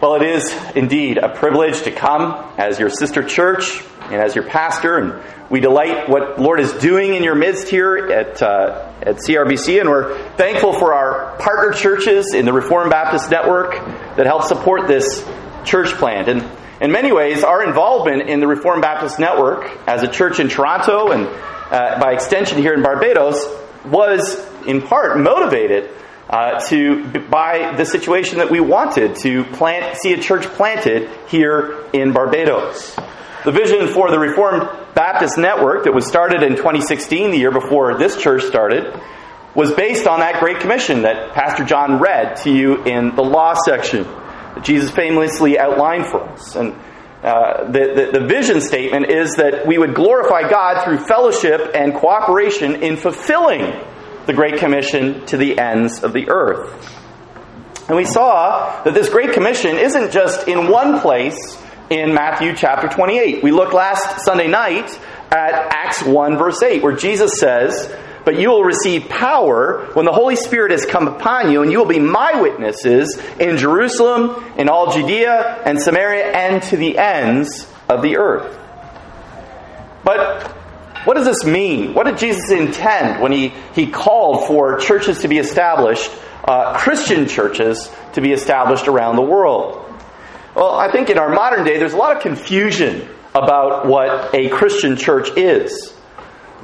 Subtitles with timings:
[0.00, 4.44] Well, it is indeed a privilege to come as your sister church and as your
[4.44, 9.16] pastor, and we delight what Lord is doing in your midst here at uh, at
[9.16, 13.72] CRBC, and we're thankful for our partner churches in the Reformed Baptist Network
[14.14, 15.28] that help support this
[15.64, 16.28] church plant.
[16.28, 16.48] And
[16.80, 21.10] in many ways, our involvement in the Reformed Baptist Network as a church in Toronto
[21.10, 23.44] and uh, by extension here in Barbados
[23.84, 25.90] was in part motivated
[26.28, 31.84] uh, to by the situation that we wanted to plant, see a church planted here
[31.92, 32.96] in Barbados.
[33.44, 37.96] The vision for the Reformed Baptist Network that was started in 2016, the year before
[37.96, 39.00] this church started,
[39.54, 43.54] was based on that Great Commission that Pastor John read to you in the law
[43.54, 46.56] section that Jesus famously outlined for us.
[46.56, 46.74] And
[47.22, 51.94] uh, the, the, the vision statement is that we would glorify God through fellowship and
[51.94, 53.72] cooperation in fulfilling
[54.28, 56.70] the Great Commission to the ends of the earth.
[57.88, 62.88] And we saw that this Great Commission isn't just in one place in Matthew chapter
[62.88, 63.42] 28.
[63.42, 64.90] We looked last Sunday night
[65.30, 67.90] at Acts 1 verse 8, where Jesus says,
[68.26, 71.78] But you will receive power when the Holy Spirit has come upon you, and you
[71.78, 77.66] will be my witnesses in Jerusalem, in all Judea and Samaria, and to the ends
[77.88, 78.58] of the earth.
[80.04, 80.57] But
[81.04, 81.94] what does this mean?
[81.94, 86.10] What did Jesus intend when he, he called for churches to be established,
[86.44, 89.84] uh, Christian churches to be established around the world?
[90.54, 94.48] Well, I think in our modern day, there's a lot of confusion about what a
[94.48, 95.94] Christian church is.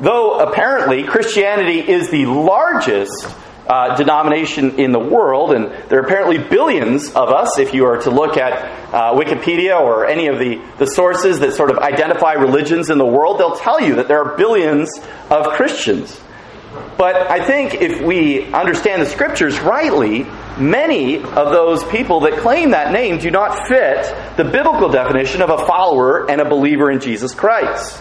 [0.01, 3.29] Though apparently Christianity is the largest
[3.67, 7.99] uh, denomination in the world, and there are apparently billions of us, if you are
[8.03, 8.53] to look at
[8.93, 13.07] uh, Wikipedia or any of the, the sources that sort of identify religions in the
[13.07, 14.91] world, they'll tell you that there are billions
[15.31, 16.21] of Christians.
[16.99, 20.27] But I think if we understand the scriptures rightly,
[20.59, 24.03] many of those people that claim that name do not fit
[24.37, 28.01] the biblical definition of a follower and a believer in Jesus Christ.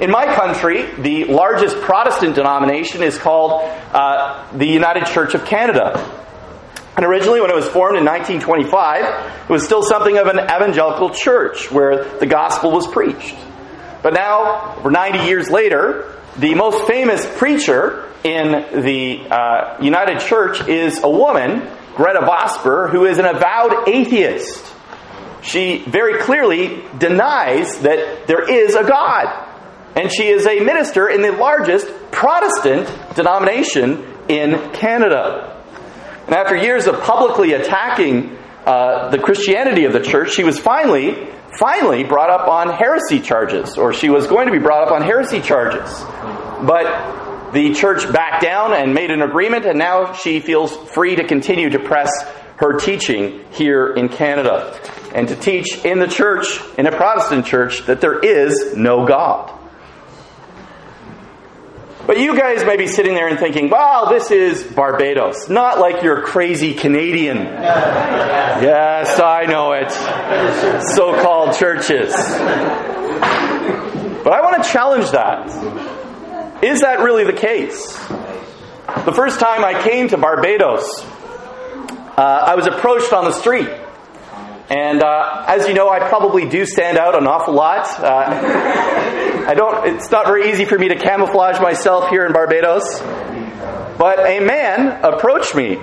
[0.00, 5.94] In my country, the largest Protestant denomination is called uh, the United Church of Canada.
[6.96, 11.10] And originally, when it was formed in 1925, it was still something of an evangelical
[11.10, 13.36] church where the gospel was preached.
[14.02, 20.66] But now, over 90 years later, the most famous preacher in the uh, United Church
[20.66, 24.64] is a woman, Gretta Vosper, who is an avowed atheist.
[25.42, 29.53] She very clearly denies that there is a God.
[29.96, 35.62] And she is a minister in the largest Protestant denomination in Canada.
[36.26, 41.28] And after years of publicly attacking uh, the Christianity of the church, she was finally,
[41.58, 45.02] finally brought up on heresy charges, or she was going to be brought up on
[45.02, 46.02] heresy charges.
[46.66, 51.24] But the church backed down and made an agreement, and now she feels free to
[51.24, 52.10] continue to press
[52.56, 54.80] her teaching here in Canada
[55.14, 56.46] and to teach in the church,
[56.78, 59.52] in a Protestant church, that there is no God.
[62.06, 65.48] But you guys may be sitting there and thinking, wow, this is Barbados.
[65.48, 67.38] Not like you're crazy Canadian.
[67.38, 69.90] Yes, I know it.
[70.94, 72.12] So called churches.
[74.22, 75.48] But I want to challenge that.
[76.62, 77.96] Is that really the case?
[79.04, 83.68] The first time I came to Barbados, uh, I was approached on the street.
[84.68, 87.86] And uh, as you know, I probably do stand out an awful lot.
[87.98, 89.13] Uh,
[89.46, 93.00] I don't, it's not very easy for me to camouflage myself here in Barbados.
[93.98, 95.76] But a man approached me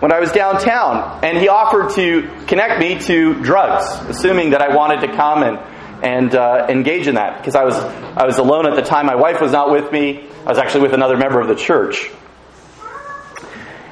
[0.00, 4.74] when I was downtown, and he offered to connect me to drugs, assuming that I
[4.74, 5.58] wanted to come and
[6.02, 9.06] and uh, engage in that because I was I was alone at the time.
[9.06, 10.28] My wife was not with me.
[10.46, 12.10] I was actually with another member of the church.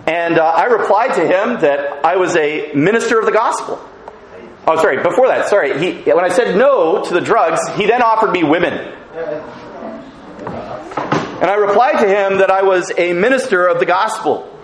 [0.06, 3.78] And uh, I replied to him that I was a minister of the gospel.
[4.70, 5.78] Oh, sorry, before that, sorry.
[5.78, 8.74] He, when I said no to the drugs, he then offered me women.
[11.40, 14.54] And I replied to him that I was a minister of the gospel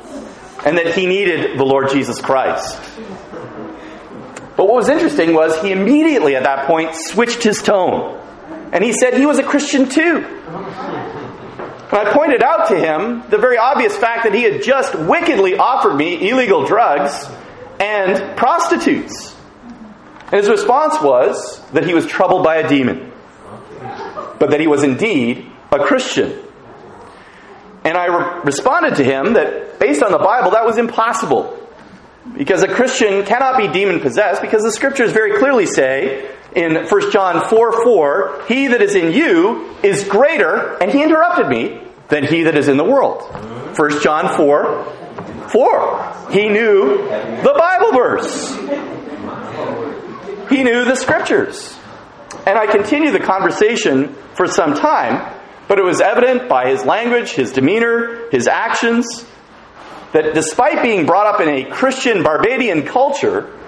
[0.66, 2.78] and that he needed the Lord Jesus Christ.
[4.56, 8.20] But what was interesting was he immediately at that point switched his tone.
[8.72, 10.18] And he said he was a Christian too.
[10.18, 15.56] And I pointed out to him the very obvious fact that he had just wickedly
[15.56, 17.26] offered me illegal drugs
[17.80, 19.33] and prostitutes.
[20.24, 23.12] And his response was that he was troubled by a demon,
[24.38, 26.38] but that he was indeed a Christian.
[27.84, 31.60] And I re- responded to him that based on the Bible, that was impossible.
[32.36, 37.10] Because a Christian cannot be demon possessed, because the scriptures very clearly say in 1
[37.10, 42.24] John 4 4, He that is in you is greater, and he interrupted me, than
[42.24, 43.22] he that is in the world.
[43.76, 46.30] 1 John 4 4.
[46.30, 48.56] He knew the Bible verse.
[50.50, 51.76] Knew the scriptures.
[52.46, 55.34] And I continued the conversation for some time,
[55.68, 59.26] but it was evident by his language, his demeanor, his actions,
[60.12, 63.58] that despite being brought up in a Christian Barbadian culture,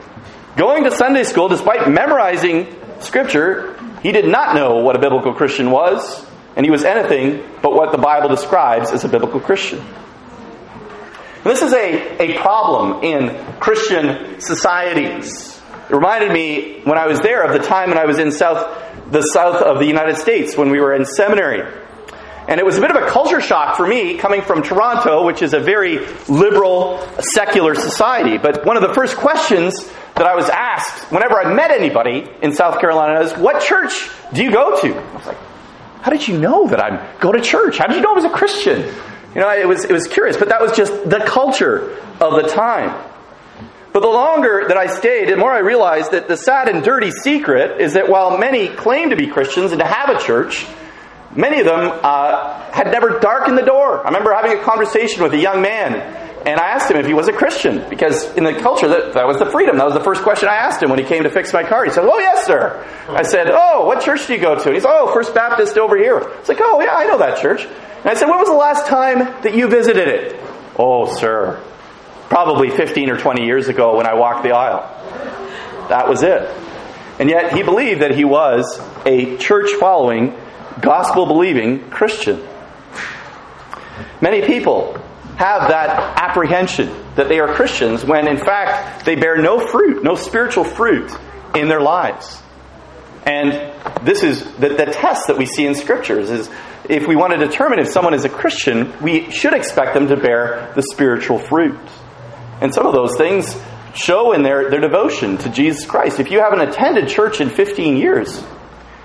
[0.56, 5.70] going to Sunday school, despite memorizing scripture, he did not know what a biblical Christian
[5.70, 9.84] was, and he was anything but what the Bible describes as a biblical Christian.
[11.44, 15.55] This is a, a problem in Christian societies.
[15.88, 19.10] It reminded me when I was there of the time when I was in South,
[19.10, 21.62] the south of the United States when we were in seminary.
[22.48, 25.42] And it was a bit of a culture shock for me coming from Toronto, which
[25.42, 28.38] is a very liberal, secular society.
[28.38, 29.74] But one of the first questions
[30.14, 34.44] that I was asked whenever I met anybody in South Carolina is, What church do
[34.44, 34.94] you go to?
[34.96, 35.38] I was like,
[36.02, 37.78] How did you know that I go to church?
[37.78, 38.82] How did you know I was a Christian?
[39.34, 42.48] You know, it was, it was curious, but that was just the culture of the
[42.48, 42.94] time.
[43.96, 47.10] But the longer that I stayed, the more I realized that the sad and dirty
[47.10, 50.66] secret is that while many claim to be Christians and to have a church,
[51.34, 54.02] many of them uh, had never darkened the door.
[54.02, 55.94] I remember having a conversation with a young man,
[56.46, 59.26] and I asked him if he was a Christian, because in the culture, that, that
[59.26, 59.78] was the freedom.
[59.78, 61.86] That was the first question I asked him when he came to fix my car.
[61.86, 62.86] He said, Oh, yes, sir.
[63.08, 64.62] I said, Oh, what church do you go to?
[64.62, 66.20] And he said, Oh, First Baptist over here.
[66.20, 67.64] I was like, Oh, yeah, I know that church.
[67.64, 70.38] And I said, When was the last time that you visited it?
[70.78, 71.62] Oh, sir,
[72.28, 74.82] probably 15 or 20 years ago when I walked the aisle.
[75.88, 76.42] That was it.
[77.18, 80.38] And yet he believed that he was a church following,
[80.80, 82.46] gospel believing Christian.
[84.20, 85.00] Many people
[85.36, 90.14] have that apprehension that they are Christians when in fact they bear no fruit, no
[90.14, 91.10] spiritual fruit
[91.54, 92.42] in their lives.
[93.24, 93.72] And
[94.06, 96.48] this is the, the test that we see in scriptures is
[96.88, 100.16] if we want to determine if someone is a Christian, we should expect them to
[100.16, 101.78] bear the spiritual fruit.
[102.60, 103.56] And some of those things
[103.94, 106.20] show in their, their devotion to Jesus Christ.
[106.20, 108.42] If you haven't attended church in 15 years,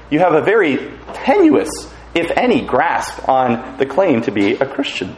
[0.10, 1.70] you have a very tenuous,
[2.14, 5.16] if any, grasp on the claim to be a Christian.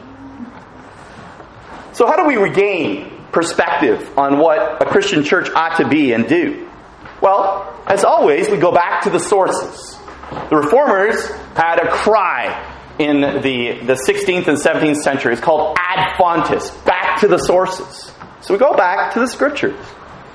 [1.92, 6.28] So, how do we regain perspective on what a Christian church ought to be and
[6.28, 6.68] do?
[7.20, 9.98] Well, as always, we go back to the sources.
[10.50, 15.32] The reformers had a cry in the, the 16th and 17th century.
[15.32, 18.13] It's called ad fontes, back to the sources.
[18.44, 19.74] So we go back to the scriptures.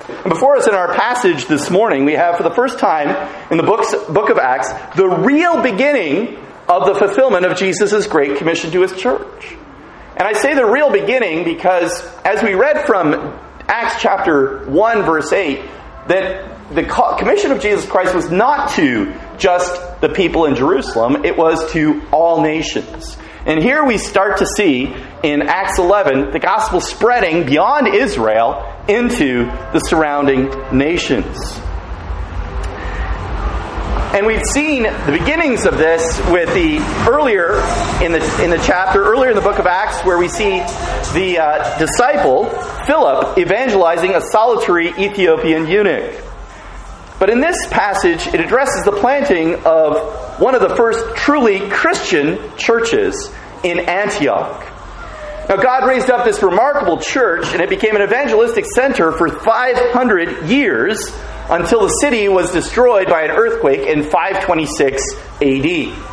[0.08, 3.08] And before us in our passage this morning, we have for the first time
[3.52, 6.36] in the books, book of Acts the real beginning
[6.68, 9.54] of the fulfillment of Jesus' great commission to his church.
[10.16, 13.14] And I say the real beginning because as we read from
[13.68, 15.60] Acts chapter 1, verse 8,
[16.08, 16.82] that the
[17.16, 22.02] commission of Jesus Christ was not to just the people in Jerusalem, it was to
[22.10, 23.16] all nations.
[23.50, 24.94] And here we start to see
[25.24, 31.36] in Acts 11 the gospel spreading beyond Israel into the surrounding nations.
[34.14, 36.78] And we've seen the beginnings of this with the
[37.10, 37.54] earlier
[38.00, 40.60] in the in the chapter earlier in the book of Acts where we see
[41.12, 42.50] the uh, disciple
[42.86, 46.22] Philip evangelizing a solitary Ethiopian eunuch.
[47.18, 52.56] But in this passage, it addresses the planting of one of the first truly Christian
[52.56, 53.30] churches
[53.64, 54.66] in Antioch.
[55.48, 60.48] Now, God raised up this remarkable church, and it became an evangelistic center for 500
[60.48, 61.12] years
[61.48, 65.02] until the city was destroyed by an earthquake in 526
[65.42, 66.10] AD.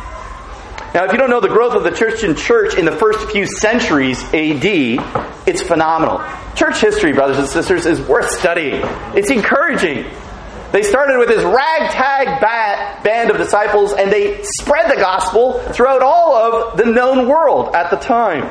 [0.94, 3.46] Now, if you don't know the growth of the Christian church in the first few
[3.46, 4.64] centuries AD,
[5.46, 6.20] it's phenomenal.
[6.56, 8.80] Church history, brothers and sisters, is worth studying.
[9.14, 10.06] It's encouraging.
[10.72, 12.40] They started with this ragtag
[13.02, 17.90] band of disciples and they spread the gospel throughout all of the known world at
[17.90, 18.44] the time.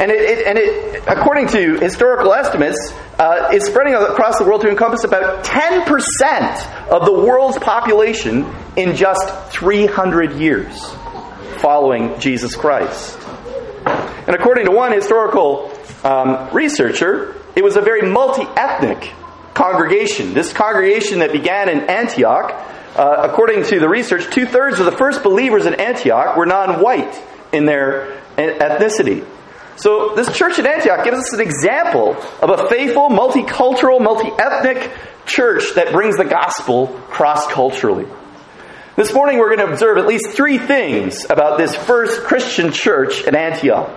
[0.00, 4.62] And it, it and it, according to historical estimates, uh, is spreading across the world
[4.62, 10.90] to encompass about 10% of the world's population in just 300 years
[11.58, 13.18] following Jesus Christ.
[14.26, 15.70] And according to one historical
[16.02, 19.12] um, researcher, it was a very multi ethnic
[19.54, 20.34] congregation.
[20.34, 22.52] This congregation that began in Antioch,
[22.96, 26.82] uh, according to the research, two thirds of the first believers in Antioch were non
[26.82, 27.20] white
[27.52, 29.26] in their ethnicity.
[29.76, 34.92] So, this church in Antioch gives us an example of a faithful, multicultural, multi ethnic
[35.26, 38.06] church that brings the gospel cross culturally.
[38.96, 43.24] This morning, we're going to observe at least three things about this first Christian church
[43.24, 43.90] in Antioch.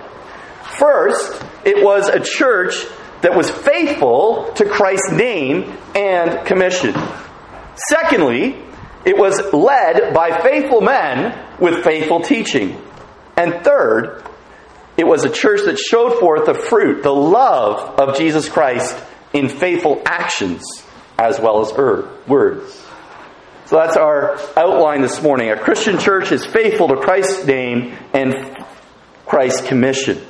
[0.79, 2.73] First, it was a church
[3.21, 6.93] that was faithful to Christ's name and commission.
[7.89, 8.61] Secondly,
[9.05, 12.81] it was led by faithful men with faithful teaching.
[13.35, 14.23] And third,
[14.97, 18.97] it was a church that showed forth the fruit, the love of Jesus Christ
[19.33, 20.63] in faithful actions
[21.17, 22.83] as well as er, words.
[23.65, 25.49] So that's our outline this morning.
[25.49, 28.33] A Christian church is faithful to Christ's name and
[29.25, 30.21] Christ's commission.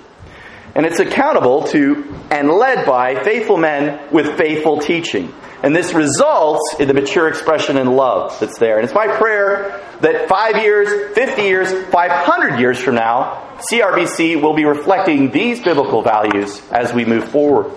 [0.78, 5.34] And it's accountable to and led by faithful men with faithful teaching.
[5.64, 8.76] And this results in the mature expression and love that's there.
[8.78, 14.54] And it's my prayer that five years, 50 years, 500 years from now, CRBC will
[14.54, 17.72] be reflecting these biblical values as we move forward.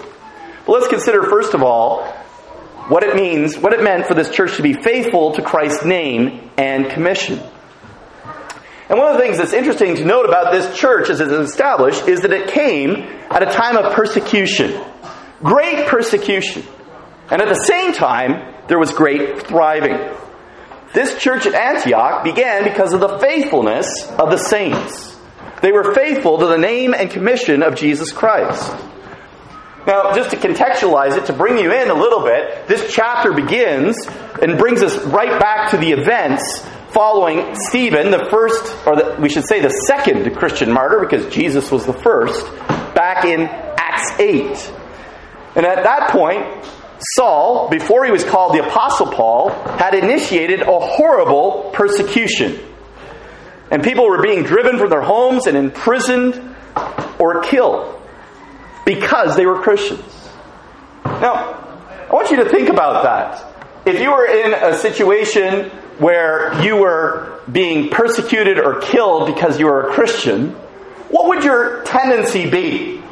[0.67, 2.05] But let's consider, first of all,
[2.89, 6.51] what it means, what it meant for this church to be faithful to Christ's name
[6.59, 7.41] and commission.
[8.91, 11.49] And one of the things that's interesting to note about this church as it is
[11.49, 12.97] established is that it came
[13.31, 14.83] at a time of persecution.
[15.45, 16.65] Great persecution.
[17.31, 19.97] And at the same time, there was great thriving.
[20.93, 25.17] This church at Antioch began because of the faithfulness of the saints.
[25.63, 28.73] They were faithful to the name and commission of Jesus Christ.
[29.87, 33.97] Now, just to contextualize it, to bring you in a little bit, this chapter begins
[34.43, 39.29] and brings us right back to the events following Stephen, the first, or the, we
[39.29, 42.45] should say the second Christian martyr, because Jesus was the first,
[42.95, 44.73] back in Acts 8.
[45.57, 46.65] And at that point,
[47.17, 52.61] Saul, before he was called the Apostle Paul, had initiated a horrible persecution.
[53.71, 56.57] And people were being driven from their homes and imprisoned
[57.19, 58.01] or killed
[58.85, 60.29] because they were Christians.
[61.05, 61.57] Now,
[62.09, 63.47] I want you to think about that.
[63.87, 65.71] If you were in a situation
[66.01, 70.53] where you were being persecuted or killed because you were a Christian,
[71.11, 73.03] what would your tendency be?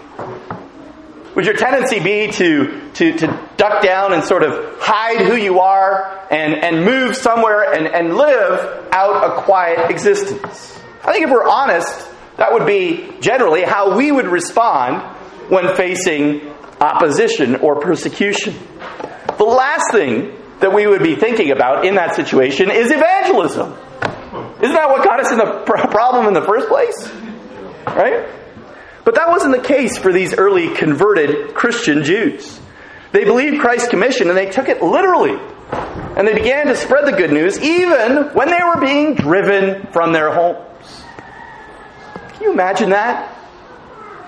[1.34, 5.60] Would your tendency be to, to, to duck down and sort of hide who you
[5.60, 10.80] are and, and move somewhere and, and live out a quiet existence?
[11.04, 15.02] I think if we're honest, that would be generally how we would respond
[15.50, 16.48] when facing
[16.80, 18.54] opposition or persecution.
[19.36, 23.72] The last thing that we would be thinking about in that situation is evangelism.
[24.60, 27.08] Isn't that what got us in the problem in the first place?
[27.86, 28.28] Right?
[29.04, 32.60] But that wasn't the case for these early converted Christian Jews.
[33.12, 35.38] They believed Christ's commission and they took it literally.
[35.70, 40.12] And they began to spread the good news even when they were being driven from
[40.12, 41.02] their homes.
[42.34, 43.34] Can you imagine that?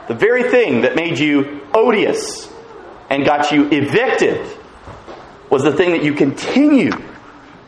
[0.09, 2.51] The very thing that made you odious
[3.11, 4.47] and got you evicted
[5.51, 6.95] was the thing that you continued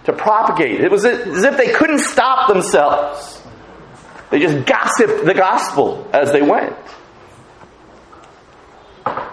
[0.04, 0.80] to propagate.
[0.80, 3.42] It was as if they couldn't stop themselves.
[4.30, 6.74] They just gossiped the gospel as they went.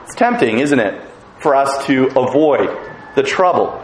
[0.03, 1.01] It's tempting, isn't it,
[1.41, 2.69] for us to avoid
[3.15, 3.81] the trouble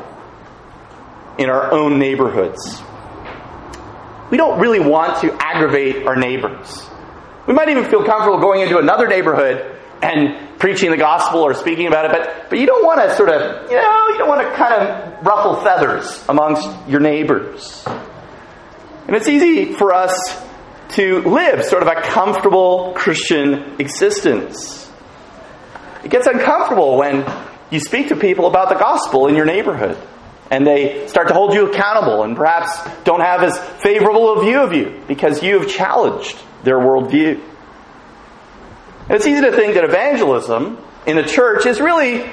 [1.38, 2.81] in our own neighborhoods.
[4.31, 6.89] We don't really want to aggravate our neighbors.
[7.48, 11.86] We might even feel comfortable going into another neighborhood and preaching the gospel or speaking
[11.86, 14.41] about it, but, but you don't want to sort of, you know, you don't want
[14.41, 17.86] to kind of ruffle feathers amongst your neighbors.
[19.05, 20.12] And it's easy for us
[20.95, 24.91] to live sort of a comfortable Christian existence.
[26.03, 27.31] It gets uncomfortable when
[27.69, 30.00] you speak to people about the gospel in your neighborhood
[30.50, 34.62] and they start to hold you accountable and perhaps don't have as favorable a view
[34.62, 37.39] of you because you have challenged their worldview.
[39.07, 42.25] And it's easy to think that evangelism in the church is really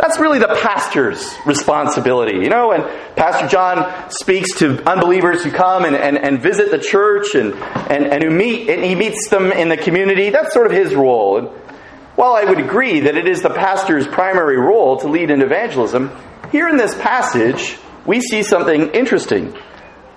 [0.00, 2.38] that's really the pastor's responsibility.
[2.38, 2.84] You know, and
[3.16, 8.06] Pastor John speaks to unbelievers who come and, and, and visit the church and, and,
[8.06, 10.30] and who meet and he meets them in the community.
[10.30, 11.38] That's sort of his role.
[11.38, 11.48] And
[12.16, 16.10] while I would agree that it is the pastor's primary role to lead in evangelism,
[16.50, 19.54] here in this passage, we see something interesting.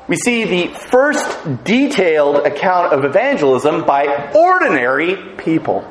[0.08, 5.88] We see the first detailed account of evangelism by ordinary people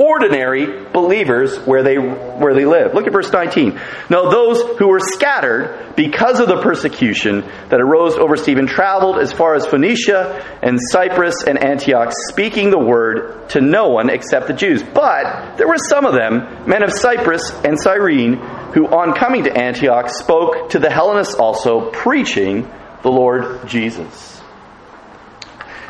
[0.00, 2.94] ordinary believers where they, where they live.
[2.94, 3.78] Look at verse 19.
[4.08, 9.30] Now those who were scattered because of the persecution that arose over Stephen traveled as
[9.30, 14.54] far as Phoenicia and Cyprus and Antioch, speaking the word to no one except the
[14.54, 14.82] Jews.
[14.82, 18.36] But there were some of them, men of Cyprus and Cyrene,
[18.72, 22.70] who on coming to Antioch spoke to the Hellenists also, preaching
[23.02, 24.40] the Lord Jesus.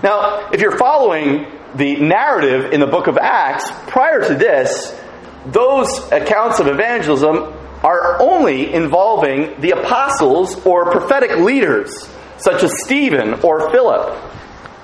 [0.03, 4.99] Now, if you're following the narrative in the book of Acts, prior to this,
[5.47, 13.35] those accounts of evangelism are only involving the apostles or prophetic leaders, such as Stephen
[13.43, 14.19] or Philip.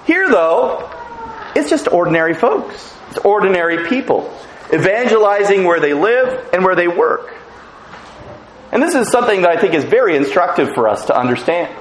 [0.06, 0.90] Here, though,
[1.54, 2.94] it's just ordinary folks.
[3.10, 4.32] It's ordinary people
[4.72, 7.34] evangelizing where they live and where they work.
[8.72, 11.74] And this is something that I think is very instructive for us to understand.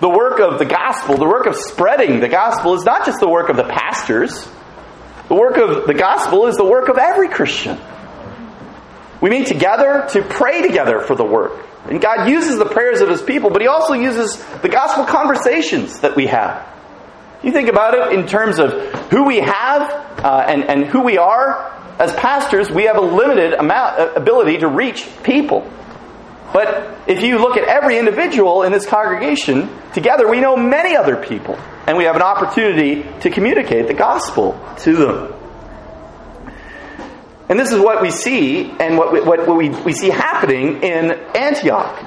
[0.00, 3.28] The work of the gospel, the work of spreading the gospel, is not just the
[3.28, 4.48] work of the pastors.
[5.28, 7.78] The work of the gospel is the work of every Christian.
[9.20, 11.64] We meet together to pray together for the work.
[11.86, 16.00] And God uses the prayers of His people, but He also uses the gospel conversations
[16.00, 16.66] that we have.
[17.42, 18.72] You think about it in terms of
[19.10, 19.82] who we have
[20.18, 21.72] uh, and, and who we are.
[21.98, 25.70] As pastors, we have a limited amount, uh, ability to reach people.
[26.52, 31.16] But if you look at every individual in this congregation, together we know many other
[31.16, 35.34] people, and we have an opportunity to communicate the gospel to them.
[37.48, 41.12] And this is what we see and what we, what we, we see happening in
[41.34, 42.04] Antioch.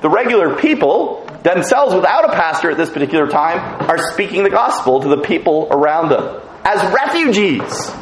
[0.00, 3.58] The regular people, themselves without a pastor at this particular time,
[3.88, 7.92] are speaking the gospel to the people around them as refugees.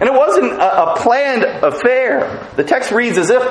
[0.00, 2.48] And it wasn't a, a planned affair.
[2.56, 3.42] The text reads as if,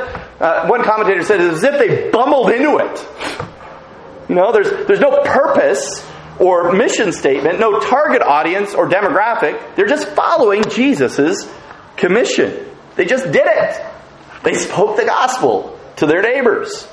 [0.41, 3.49] uh, one commentator said, as if they bumbled into it.
[4.29, 6.05] No, there's, there's no purpose
[6.39, 9.75] or mission statement, no target audience or demographic.
[9.75, 11.47] They're just following Jesus'
[11.97, 12.65] commission.
[12.95, 13.85] They just did it.
[14.43, 16.87] They spoke the gospel to their neighbors.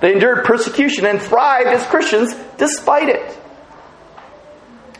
[0.00, 3.38] They endured persecution and thrived as Christians despite it.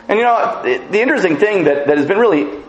[0.07, 2.63] And you know, the interesting thing that, that has been really,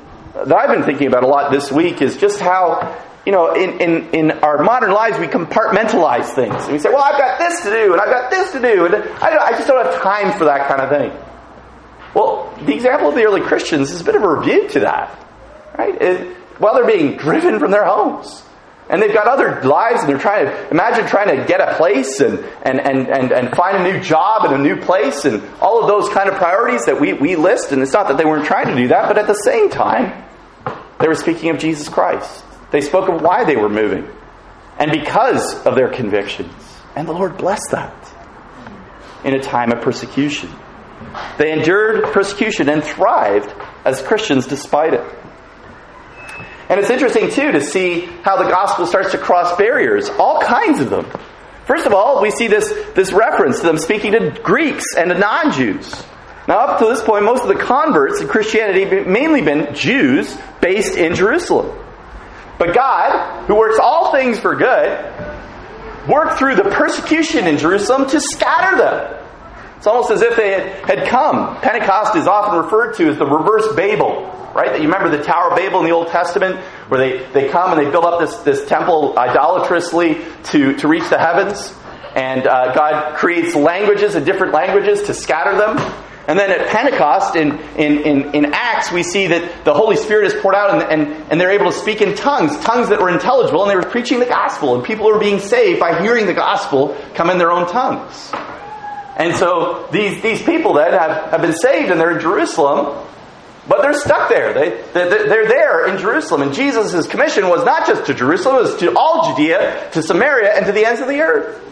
[0.44, 3.80] that I've been thinking about a lot this week is just how, you know, in,
[3.80, 6.64] in, in our modern lives we compartmentalize things.
[6.64, 8.86] And we say, well, I've got this to do, and I've got this to do,
[8.86, 11.12] and I, I just don't have time for that kind of thing.
[12.14, 15.18] Well, the example of the early Christians is a bit of a rebuke to that.
[15.76, 16.00] Right?
[16.00, 18.42] It, while they're being driven from their homes.
[18.88, 22.20] And they've got other lives and they're trying to imagine trying to get a place
[22.20, 25.82] and, and, and, and, and find a new job in a new place and all
[25.82, 27.72] of those kind of priorities that we, we list.
[27.72, 30.22] And it's not that they weren't trying to do that, but at the same time,
[31.00, 32.44] they were speaking of Jesus Christ.
[32.70, 34.08] They spoke of why they were moving
[34.78, 36.52] and because of their convictions.
[36.94, 37.94] And the Lord blessed that
[39.24, 40.50] in a time of persecution.
[41.38, 43.52] They endured persecution and thrived
[43.84, 45.04] as Christians despite it.
[46.68, 50.80] And it's interesting, too, to see how the gospel starts to cross barriers, all kinds
[50.80, 51.06] of them.
[51.66, 55.18] First of all, we see this, this reference to them speaking to Greeks and to
[55.18, 56.04] non Jews.
[56.48, 60.36] Now, up to this point, most of the converts in Christianity have mainly been Jews
[60.60, 61.76] based in Jerusalem.
[62.58, 68.20] But God, who works all things for good, worked through the persecution in Jerusalem to
[68.20, 69.24] scatter them.
[69.76, 71.60] It's almost as if they had, had come.
[71.60, 74.70] Pentecost is often referred to as the reverse Babel right?
[74.70, 76.56] That you remember the Tower of Babel in the Old Testament,
[76.88, 81.06] where they, they come and they build up this, this temple idolatrously to, to reach
[81.10, 81.74] the heavens.
[82.14, 85.76] And uh, God creates languages and different languages to scatter them.
[86.28, 90.26] And then at Pentecost, in, in, in, in, Acts, we see that the Holy Spirit
[90.26, 93.10] is poured out and, and, and they're able to speak in tongues, tongues that were
[93.10, 94.74] intelligible, and they were preaching the gospel.
[94.74, 98.32] And people were being saved by hearing the gospel come in their own tongues.
[99.16, 103.06] And so these, these people then have, have been saved and they're in Jerusalem,
[103.68, 104.52] but they're stuck there.
[104.52, 106.42] They, they're there in Jerusalem.
[106.42, 110.54] And Jesus' commission was not just to Jerusalem, it was to all Judea, to Samaria,
[110.54, 111.62] and to the ends of the earth.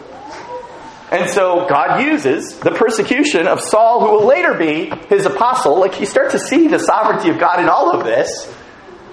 [1.15, 5.79] And so God uses the persecution of Saul, who will later be his apostle.
[5.79, 8.53] Like you start to see the sovereignty of God in all of this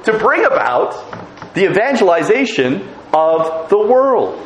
[0.07, 4.37] to bring about the evangelization of the world.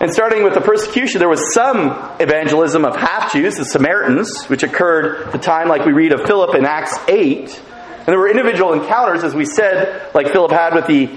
[0.00, 4.62] And starting with the persecution, there was some evangelism of half Jews, the Samaritans, which
[4.62, 7.62] occurred at the time, like we read of Philip in Acts 8.
[7.98, 11.10] And there were individual encounters, as we said, like Philip had with the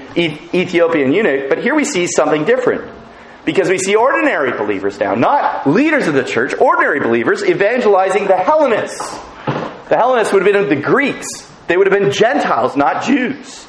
[0.54, 1.48] Ethiopian eunuch.
[1.48, 3.01] But here we see something different.
[3.46, 8.38] Because we see ordinary believers now, not leaders of the church, ordinary believers evangelizing the
[8.38, 9.10] Hellenists.
[9.90, 11.28] The Hellenists would have been the Greeks.
[11.68, 13.66] They would have been Gentiles, not Jews.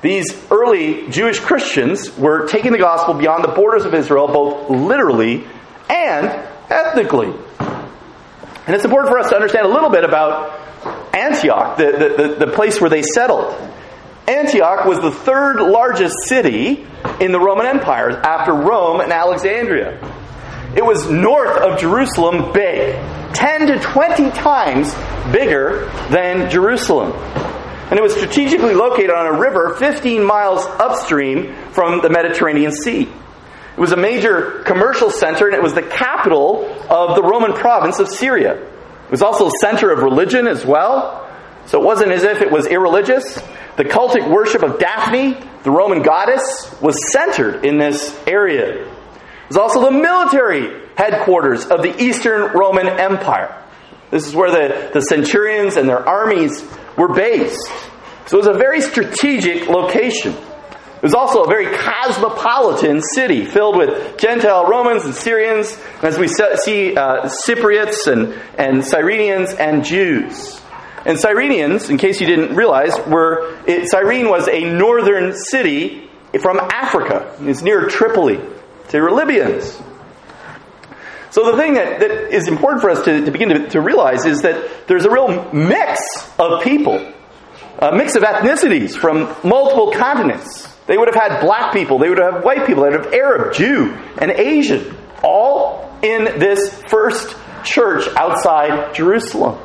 [0.00, 5.44] These early Jewish Christians were taking the gospel beyond the borders of Israel, both literally
[5.88, 6.26] and
[6.70, 7.32] ethnically.
[7.58, 10.60] And it's important for us to understand a little bit about
[11.14, 13.54] Antioch, the, the, the, the place where they settled.
[14.28, 16.86] Antioch was the third largest city
[17.20, 19.98] in the Roman Empire after Rome and Alexandria.
[20.76, 22.94] It was north of Jerusalem big,
[23.34, 24.94] 10 to 20 times
[25.32, 27.12] bigger than Jerusalem
[27.90, 33.02] and it was strategically located on a river 15 miles upstream from the Mediterranean Sea.
[33.02, 37.98] It was a major commercial center, and it was the capital of the Roman province
[37.98, 38.60] of Syria.
[38.60, 41.24] It was also a center of religion as well.
[41.68, 43.34] So it wasn't as if it was irreligious.
[43.76, 48.82] The cultic worship of Daphne, the Roman goddess, was centered in this area.
[48.82, 53.62] It was also the military headquarters of the Eastern Roman Empire.
[54.10, 56.64] This is where the, the centurions and their armies
[56.96, 57.70] were based.
[58.26, 60.32] So it was a very strategic location.
[60.32, 66.28] It was also a very cosmopolitan city filled with Gentile Romans and Syrians, as we
[66.28, 70.60] see uh, Cypriots and, and Cyrenians and Jews.
[71.06, 76.58] And Cyrenians, in case you didn't realize, were it, Cyrene was a northern city from
[76.58, 77.36] Africa.
[77.40, 78.40] It's near Tripoli.
[78.90, 79.80] They were Libyans.
[81.30, 84.24] So the thing that, that is important for us to, to begin to, to realize
[84.24, 86.00] is that there's a real mix
[86.38, 87.12] of people,
[87.78, 90.66] a mix of ethnicities from multiple continents.
[90.86, 93.54] They would have had black people, they would have white people, they would have Arab,
[93.54, 99.58] Jew, and Asian, all in this first church outside Jerusalem.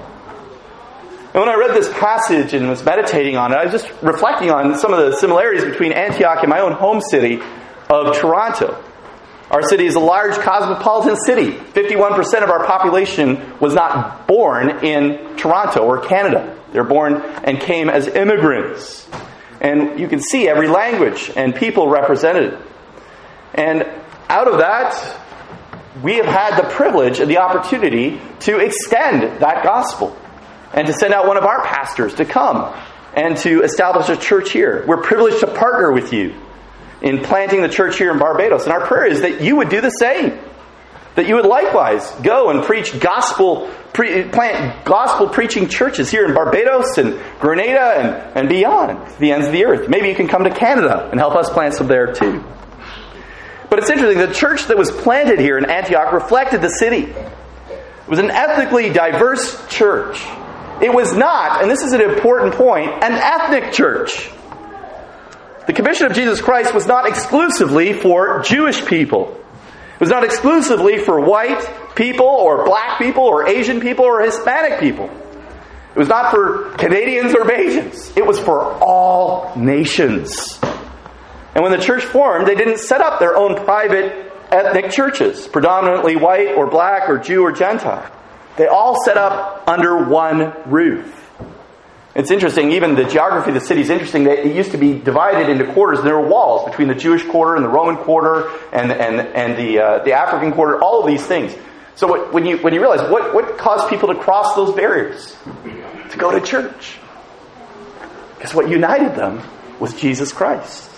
[1.34, 4.52] And when I read this passage and was meditating on it, I was just reflecting
[4.52, 7.42] on some of the similarities between Antioch and my own home city
[7.90, 8.84] of Toronto.
[9.50, 11.52] Our city is a large cosmopolitan city.
[11.52, 16.56] 51% of our population was not born in Toronto or Canada.
[16.72, 19.10] They're born and came as immigrants.
[19.60, 22.60] And you can see every language and people represented.
[23.56, 23.88] And
[24.30, 25.20] out of that,
[26.04, 30.16] we have had the privilege and the opportunity to extend that gospel
[30.74, 32.74] and to send out one of our pastors to come
[33.16, 34.84] and to establish a church here.
[34.88, 36.36] We're privileged to partner with you
[37.02, 38.64] in planting the church here in Barbados.
[38.64, 40.40] And our prayer is that you would do the same.
[41.16, 46.34] That you would likewise go and preach gospel, pre- plant gospel preaching churches here in
[46.34, 49.88] Barbados and Grenada and, and beyond, the ends of the earth.
[49.88, 52.44] Maybe you can come to Canada and help us plant some there too.
[53.70, 57.04] But it's interesting, the church that was planted here in Antioch reflected the city.
[57.04, 60.24] It was an ethnically diverse church.
[60.84, 64.30] It was not, and this is an important point, an ethnic church.
[65.66, 69.40] The commission of Jesus Christ was not exclusively for Jewish people.
[69.94, 74.82] It was not exclusively for white people or black people or Asian people or Hispanic
[74.82, 75.06] people.
[75.06, 78.18] It was not for Canadians or Bajans.
[78.18, 80.60] It was for all nations.
[81.56, 86.18] And when the church formed, they didn't set up their own private ethnic churches, predominantly
[86.18, 88.12] white or black or Jew or Gentile.
[88.58, 91.20] They all set up under one roof.
[92.16, 94.28] It's interesting, even the geography of the city is interesting.
[94.28, 97.66] It used to be divided into quarters, there were walls between the Jewish quarter and
[97.66, 101.56] the Roman quarter and, and, and the, uh, the African quarter, all of these things.
[101.96, 105.36] So what, when, you, when you realize what, what caused people to cross those barriers?
[106.12, 107.00] To go to church.
[108.36, 109.42] Because what united them
[109.80, 110.90] was Jesus Christ.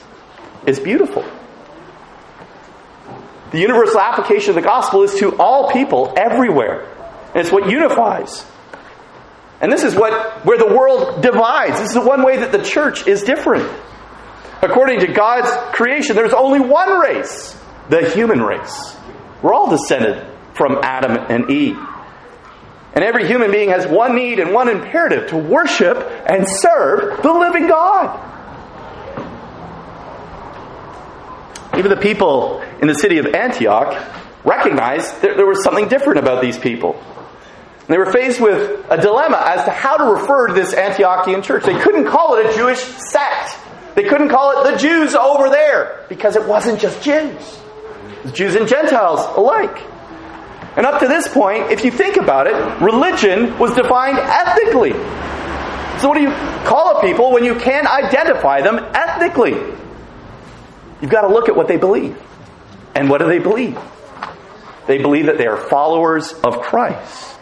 [0.65, 1.23] It's beautiful.
[3.51, 6.89] The universal application of the gospel is to all people everywhere.
[7.35, 8.45] And it's what unifies.
[9.59, 11.79] And this is what where the world divides.
[11.79, 13.69] This is the one way that the church is different.
[14.61, 18.95] According to God's creation, there's only one race, the human race.
[19.41, 21.77] We're all descended from Adam and Eve.
[22.93, 27.33] And every human being has one need and one imperative to worship and serve the
[27.33, 28.21] living God.
[31.77, 33.93] Even the people in the city of Antioch
[34.45, 36.97] recognized that there was something different about these people.
[37.87, 41.43] And they were faced with a dilemma as to how to refer to this Antiochian
[41.43, 41.65] church.
[41.65, 43.59] They couldn't call it a Jewish sect.
[43.93, 47.59] They couldn't call it the Jews over there because it wasn't just Jews.
[48.17, 49.83] It was Jews and Gentiles alike.
[50.75, 54.91] And up to this point, if you think about it, religion was defined ethnically.
[56.01, 56.31] So what do you
[56.65, 59.53] call a people when you can't identify them ethnically?
[61.01, 62.21] You've got to look at what they believe.
[62.95, 63.77] And what do they believe?
[64.87, 67.34] They believe that they are followers of Christ.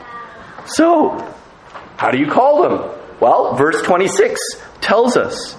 [0.65, 1.36] So,
[1.97, 2.99] how do you call them?
[3.19, 4.39] Well, verse 26
[4.82, 5.56] tells us.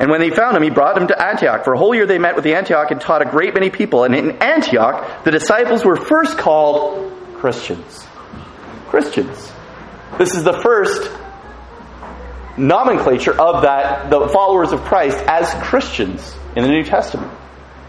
[0.00, 1.64] And when they found him, he brought him to Antioch.
[1.64, 4.04] For a whole year they met with the Antioch and taught a great many people.
[4.04, 8.06] And in Antioch, the disciples were first called Christians.
[8.88, 9.52] Christians.
[10.18, 11.10] This is the first
[12.56, 17.32] nomenclature of that, the followers of Christ as Christians in the New Testament.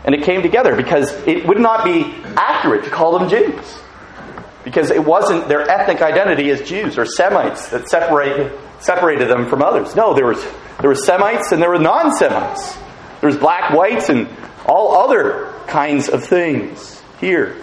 [0.03, 3.79] And it came together because it would not be accurate to call them Jews
[4.63, 9.61] because it wasn't their ethnic identity as Jews or Semites that separated, separated them from
[9.61, 9.95] others.
[9.95, 10.43] No, there was,
[10.79, 12.77] there were Semites and there were non Semites.
[13.21, 14.29] There was black, whites, and
[14.65, 17.57] all other kinds of things here.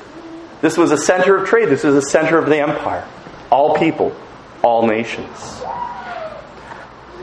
[0.60, 3.06] This was a center of trade, this was a center of the empire.
[3.50, 4.14] All people,
[4.62, 5.62] all nations.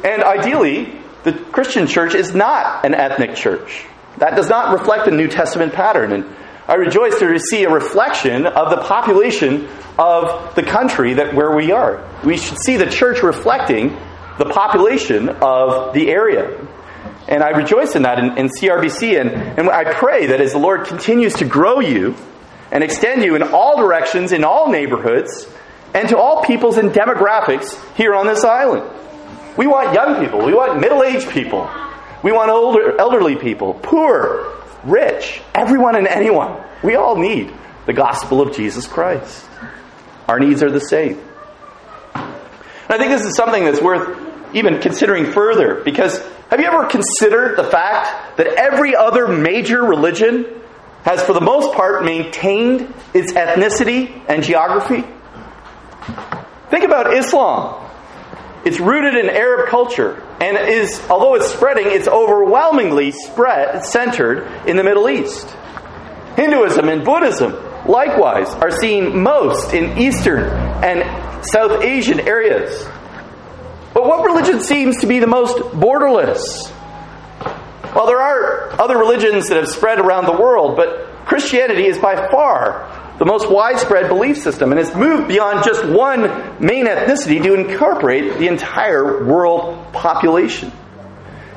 [0.03, 3.85] And ideally, the Christian church is not an ethnic church.
[4.17, 6.11] That does not reflect a New Testament pattern.
[6.11, 6.35] And
[6.73, 11.71] I rejoice to see a reflection of the population of the country that where we
[11.71, 12.03] are.
[12.25, 13.95] We should see the church reflecting
[14.39, 16.67] the population of the area.
[17.27, 19.21] And I rejoice in that in, in CRBC.
[19.21, 22.15] And, and I pray that as the Lord continues to grow you
[22.71, 25.47] and extend you in all directions, in all neighborhoods,
[25.93, 28.89] and to all peoples and demographics here on this island.
[29.57, 30.43] We want young people.
[30.43, 31.69] We want middle aged people.
[32.23, 36.61] We want older, elderly people, poor, rich, everyone and anyone.
[36.83, 37.53] We all need
[37.85, 39.45] the gospel of Jesus Christ.
[40.27, 41.19] Our needs are the same.
[42.13, 44.19] And I think this is something that's worth
[44.53, 50.45] even considering further because have you ever considered the fact that every other major religion
[51.03, 55.03] has, for the most part, maintained its ethnicity and geography?
[56.69, 57.89] Think about Islam.
[58.65, 64.77] It's rooted in Arab culture and is, although it's spreading, it's overwhelmingly spread centered in
[64.77, 65.49] the Middle East.
[66.35, 67.53] Hinduism and Buddhism,
[67.85, 70.45] likewise, are seen most in Eastern
[70.83, 72.87] and South Asian areas.
[73.93, 76.71] But what religion seems to be the most borderless?
[77.93, 82.15] Well, there are other religions that have spread around the world, but Christianity is by
[82.29, 86.21] far the most widespread belief system, and it's moved beyond just one
[86.59, 90.71] main ethnicity to incorporate the entire world population.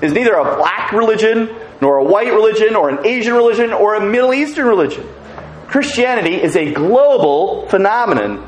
[0.03, 4.05] Is neither a black religion, nor a white religion, or an Asian religion, or a
[4.05, 5.09] Middle Eastern religion.
[5.66, 8.47] Christianity is a global phenomenon,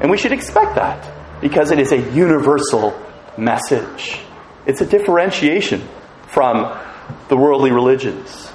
[0.00, 2.94] and we should expect that because it is a universal
[3.38, 4.20] message.
[4.66, 5.88] It's a differentiation
[6.28, 6.78] from
[7.28, 8.52] the worldly religions.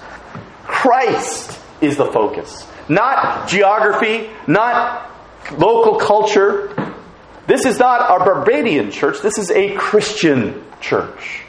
[0.64, 2.68] Christ is the focus.
[2.88, 5.12] Not geography, not
[5.58, 6.74] local culture.
[7.48, 11.42] This is not a Barbadian church, this is a Christian church.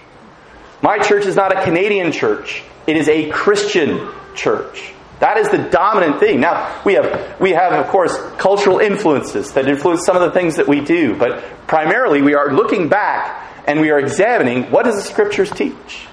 [0.83, 4.93] My church is not a Canadian church, it is a Christian church.
[5.19, 6.41] That is the dominant thing.
[6.41, 10.57] Now, we have, we have, of course, cultural influences that influence some of the things
[10.57, 14.97] that we do, but primarily we are looking back and we are examining what does
[14.97, 16.07] the scriptures teach?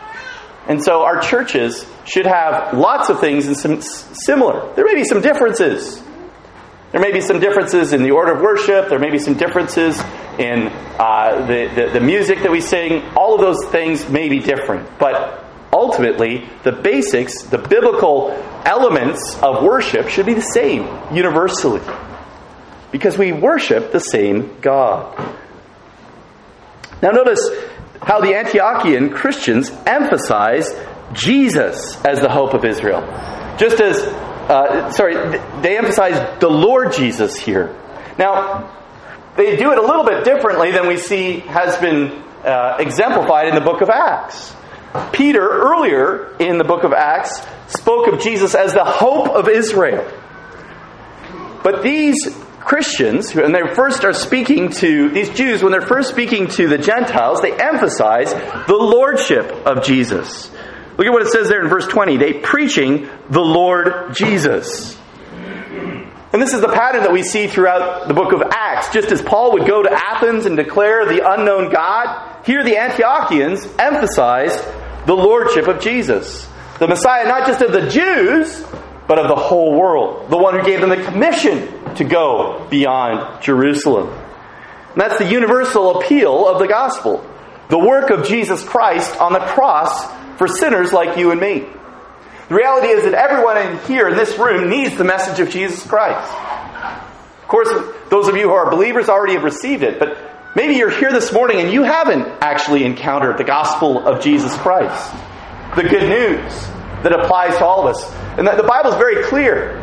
[0.68, 4.74] And so our churches should have lots of things and some similar.
[4.76, 6.02] There may be some differences.
[6.92, 8.88] There may be some differences in the order of worship.
[8.88, 10.00] There may be some differences
[10.38, 10.68] in
[11.00, 13.02] uh, the, the, the music that we sing.
[13.16, 15.00] All of those things may be different.
[15.00, 18.32] But ultimately, the basics, the biblical
[18.64, 21.82] elements of worship should be the same universally.
[22.92, 25.18] Because we worship the same God.
[27.02, 27.50] Now, notice
[28.06, 30.70] how the Antiochian Christians emphasize
[31.14, 33.02] Jesus as the hope of Israel.
[33.58, 35.16] Just as, uh, sorry,
[35.62, 37.76] they emphasize the Lord Jesus here.
[38.18, 38.72] Now,
[39.36, 42.12] they do it a little bit differently than we see has been
[42.44, 44.56] uh, exemplified in the book of Acts.
[45.12, 50.06] Peter, earlier in the book of Acts, spoke of Jesus as the hope of Israel.
[51.64, 52.28] But these
[52.66, 56.78] Christians, when they first are speaking to these Jews, when they're first speaking to the
[56.78, 60.50] Gentiles, they emphasize the lordship of Jesus.
[60.98, 62.18] Look at what it says there in verse 20.
[62.18, 64.98] They preaching the Lord Jesus.
[66.34, 68.92] And this is the pattern that we see throughout the book of Acts.
[68.92, 73.70] Just as Paul would go to Athens and declare the unknown God, here the Antiochians
[73.80, 74.58] emphasized
[75.06, 76.48] the lordship of Jesus.
[76.80, 78.64] The Messiah, not just of the Jews,
[79.08, 80.30] but of the whole world.
[80.30, 84.10] The one who gave them the commission to go beyond Jerusalem.
[84.10, 87.28] And that's the universal appeal of the gospel.
[87.70, 90.06] The work of Jesus Christ on the cross
[90.38, 91.66] for sinners like you and me.
[92.50, 95.86] The reality is that everyone in here in this room needs the message of Jesus
[95.86, 96.32] Christ.
[97.42, 97.70] Of course,
[98.10, 100.18] those of you who are believers already have received it, but
[100.56, 105.14] maybe you're here this morning and you haven't actually encountered the gospel of Jesus Christ.
[105.76, 106.73] The good news
[107.04, 108.12] that applies to all of us.
[108.38, 109.80] And the Bible is very clear.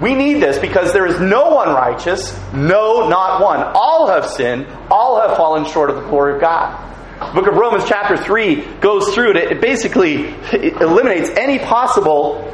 [0.00, 3.60] We need this because there is no one righteous, no, not one.
[3.74, 6.86] All have sinned, all have fallen short of the glory of God.
[7.20, 9.36] The book of Romans, chapter 3, goes through it.
[9.36, 12.50] It basically eliminates any possible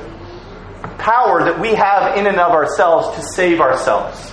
[0.98, 4.32] power that we have in and of ourselves to save ourselves.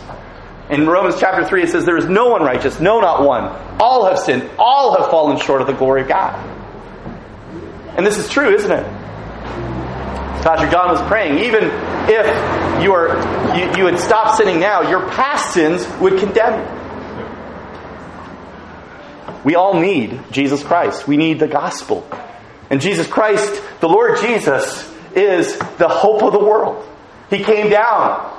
[0.71, 3.43] In Romans chapter 3, it says, There is no one righteous, no, not one.
[3.79, 6.33] All have sinned, all have fallen short of the glory of God.
[7.95, 9.02] And this is true, isn't it?
[10.43, 11.69] Pastor John was praying, even
[12.09, 13.15] if you, are,
[13.57, 16.83] you, you had sinning now, your past sins would condemn you.
[19.45, 21.07] We all need Jesus Christ.
[21.07, 22.05] We need the gospel.
[22.69, 26.85] And Jesus Christ, the Lord Jesus, is the hope of the world.
[27.29, 28.29] He came down.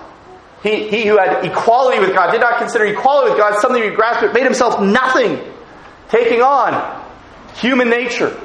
[0.62, 3.90] He, he who had equality with God did not consider equality with God something to
[3.92, 5.40] grasp, but made himself nothing,
[6.10, 7.02] taking on
[7.54, 8.38] human nature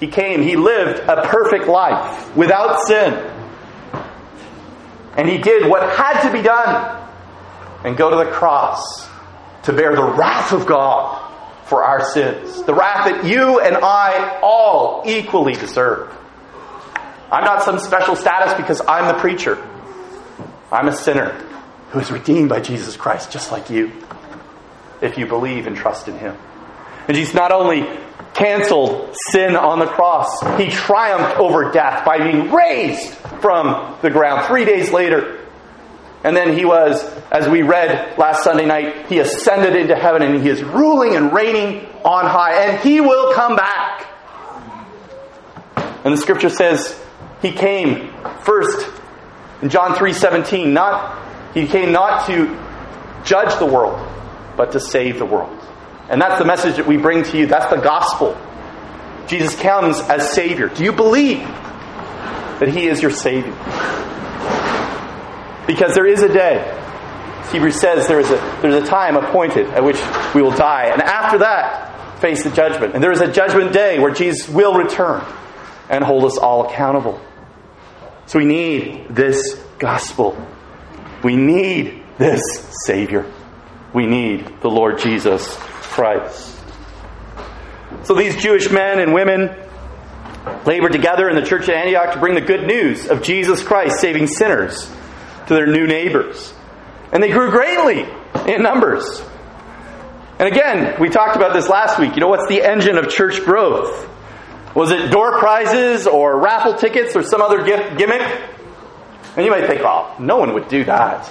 [0.00, 3.14] he came, he lived a perfect life without sin.
[5.16, 7.08] And he did what had to be done
[7.84, 9.08] and go to the cross
[9.62, 11.22] to bear the wrath of God
[11.64, 12.62] for our sins.
[12.62, 16.14] The wrath that you and I all equally deserve.
[17.30, 19.66] I'm not some special status because I'm the preacher.
[20.70, 21.30] I'm a sinner
[21.90, 23.92] who is redeemed by Jesus Christ, just like you,
[25.00, 26.36] if you believe and trust in Him.
[27.08, 27.88] And Jesus not only
[28.36, 30.40] canceled sin on the cross.
[30.58, 35.40] He triumphed over death by being raised from the ground three days later.
[36.22, 40.42] And then he was, as we read last Sunday night, he ascended into heaven and
[40.42, 42.64] he is ruling and reigning on high.
[42.64, 44.06] And he will come back.
[46.04, 47.00] And the scripture says
[47.42, 48.90] he came first
[49.62, 51.22] in John 3:17, not
[51.54, 52.58] he came not to
[53.24, 53.98] judge the world,
[54.56, 55.55] but to save the world.
[56.08, 57.46] And that's the message that we bring to you.
[57.46, 58.36] That's the gospel.
[59.26, 60.68] Jesus comes as Savior.
[60.68, 63.54] Do you believe that He is your Savior?
[65.66, 66.72] Because there is a day.
[67.50, 69.98] Hebrews says there is a, there's a time appointed at which
[70.34, 70.86] we will die.
[70.86, 72.94] And after that, face the judgment.
[72.94, 75.24] And there is a judgment day where Jesus will return
[75.88, 77.20] and hold us all accountable.
[78.26, 80.36] So we need this gospel.
[81.22, 82.42] We need this
[82.84, 83.30] Savior.
[83.92, 85.56] We need the Lord Jesus
[85.96, 86.54] Christ.
[88.04, 89.50] So these Jewish men and women
[90.66, 93.98] labored together in the church at Antioch to bring the good news of Jesus Christ
[93.98, 94.92] saving sinners
[95.46, 96.52] to their new neighbors.
[97.12, 98.06] And they grew greatly
[98.46, 99.22] in numbers.
[100.38, 102.14] And again, we talked about this last week.
[102.14, 104.06] You know, what's the engine of church growth?
[104.74, 108.20] Was it door prizes or raffle tickets or some other gimmick?
[109.34, 111.30] And you might think, oh, no one would do that.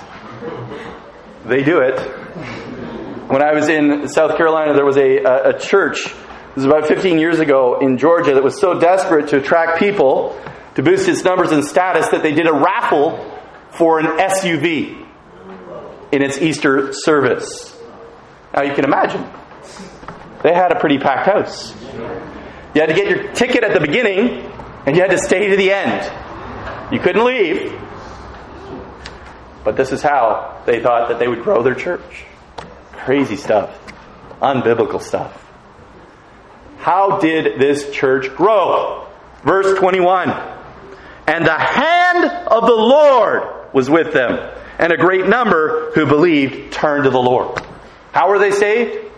[1.45, 2.64] They do it.
[3.27, 6.13] When I was in South Carolina, there was a, a, a church
[6.55, 10.41] this was about 15 years ago in Georgia that was so desperate to attract people
[10.75, 13.19] to boost its numbers and status that they did a raffle
[13.71, 15.05] for an SUV
[16.13, 17.77] in its Easter service.
[18.53, 19.29] Now you can imagine.
[20.43, 21.75] They had a pretty packed house.
[22.73, 24.49] You had to get your ticket at the beginning
[24.85, 26.93] and you had to stay to the end.
[26.93, 27.77] You couldn't leave.
[29.65, 32.27] But this is how they thought that they would grow their church.
[33.05, 33.69] Crazy stuff.
[34.41, 35.41] Unbiblical stuff.
[36.79, 39.07] How did this church grow?
[39.43, 40.29] Verse 21.
[41.27, 46.73] And the hand of the Lord was with them, and a great number who believed
[46.73, 47.61] turned to the Lord.
[48.11, 49.11] How were they saved?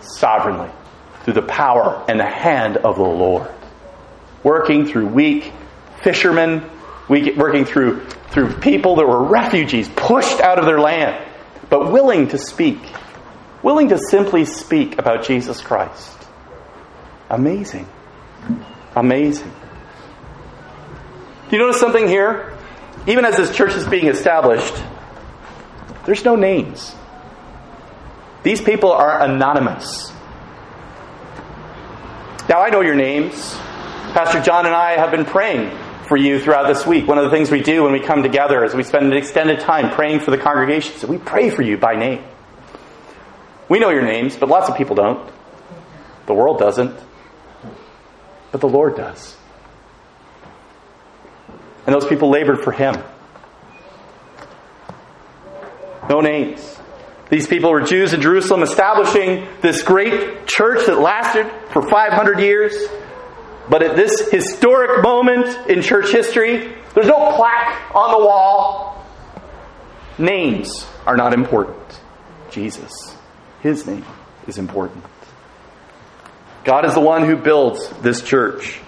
[0.00, 0.70] Sovereignly,
[1.22, 3.48] through the power and the hand of the Lord.
[4.42, 5.52] Working through weak
[6.02, 6.68] fishermen,
[7.08, 11.24] working through, through people that were refugees, pushed out of their land,
[11.68, 12.78] but willing to speak,
[13.62, 16.16] willing to simply speak about Jesus Christ.
[17.30, 17.88] Amazing.
[18.96, 19.52] Amazing.
[21.48, 22.56] Do you notice something here?
[23.06, 24.74] Even as this church is being established,
[26.04, 26.94] there's no names.
[28.42, 30.12] These people are anonymous.
[32.48, 33.54] Now, I know your names.
[34.14, 37.06] Pastor John and I have been praying for you throughout this week.
[37.06, 39.60] One of the things we do when we come together is we spend an extended
[39.60, 40.96] time praying for the congregation.
[40.96, 42.24] So we pray for you by name.
[43.68, 45.30] We know your names, but lots of people don't.
[46.26, 46.98] The world doesn't
[48.50, 49.36] but the Lord does.
[51.86, 52.96] And those people labored for Him.
[56.08, 56.78] No names.
[57.30, 62.74] These people were Jews in Jerusalem establishing this great church that lasted for 500 years.
[63.68, 69.06] But at this historic moment in church history, there's no plaque on the wall.
[70.16, 71.76] Names are not important.
[72.50, 73.14] Jesus,
[73.60, 74.04] His name
[74.46, 75.04] is important.
[76.64, 78.80] God is the one who builds this church.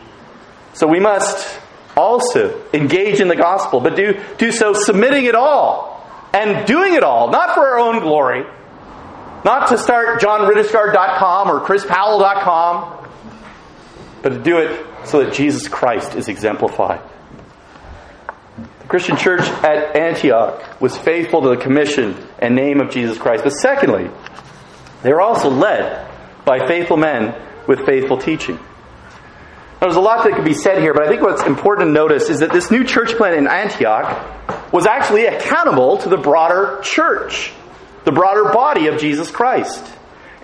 [0.75, 1.59] So we must
[1.97, 7.03] also engage in the gospel, but do, do so submitting it all and doing it
[7.03, 8.45] all, not for our own glory,
[9.45, 13.09] not to start johnriddiskard.com or chrispowell.com,
[14.23, 17.01] but to do it so that Jesus Christ is exemplified.
[18.81, 23.45] The Christian church at Antioch was faithful to the commission and name of Jesus Christ.
[23.45, 24.11] But secondly,
[25.03, 26.09] they were also led
[26.45, 27.35] by faithful men
[27.67, 28.57] with faithful teaching.
[28.57, 31.93] Now, there's a lot that could be said here, but I think what's important to
[31.93, 36.81] notice is that this new church plant in Antioch was actually accountable to the broader
[36.83, 37.53] church,
[38.05, 39.83] the broader body of Jesus Christ.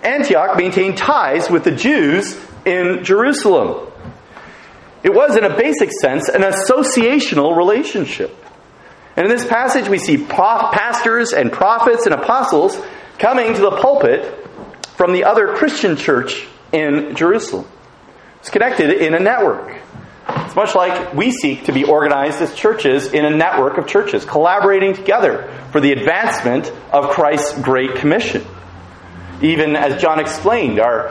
[0.01, 3.91] Antioch maintained ties with the Jews in Jerusalem.
[5.03, 8.35] It was, in a basic sense, an associational relationship.
[9.15, 12.79] And in this passage, we see pastors and prophets and apostles
[13.19, 14.46] coming to the pulpit
[14.97, 17.67] from the other Christian church in Jerusalem.
[18.39, 19.77] It's connected in a network.
[20.27, 24.25] It's much like we seek to be organized as churches in a network of churches,
[24.25, 28.43] collaborating together for the advancement of Christ's Great Commission.
[29.41, 31.09] Even as John explained, our,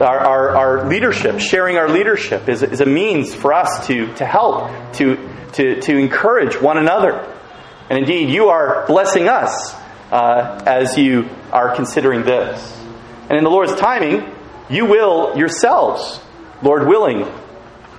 [0.00, 4.26] our, our, our leadership, sharing our leadership, is, is a means for us to, to
[4.26, 5.16] help, to,
[5.54, 7.34] to, to encourage one another.
[7.88, 9.74] And indeed, you are blessing us
[10.12, 12.77] uh, as you are considering this.
[13.28, 14.34] And in the Lord's timing,
[14.70, 16.20] you will yourselves,
[16.62, 17.26] Lord willing,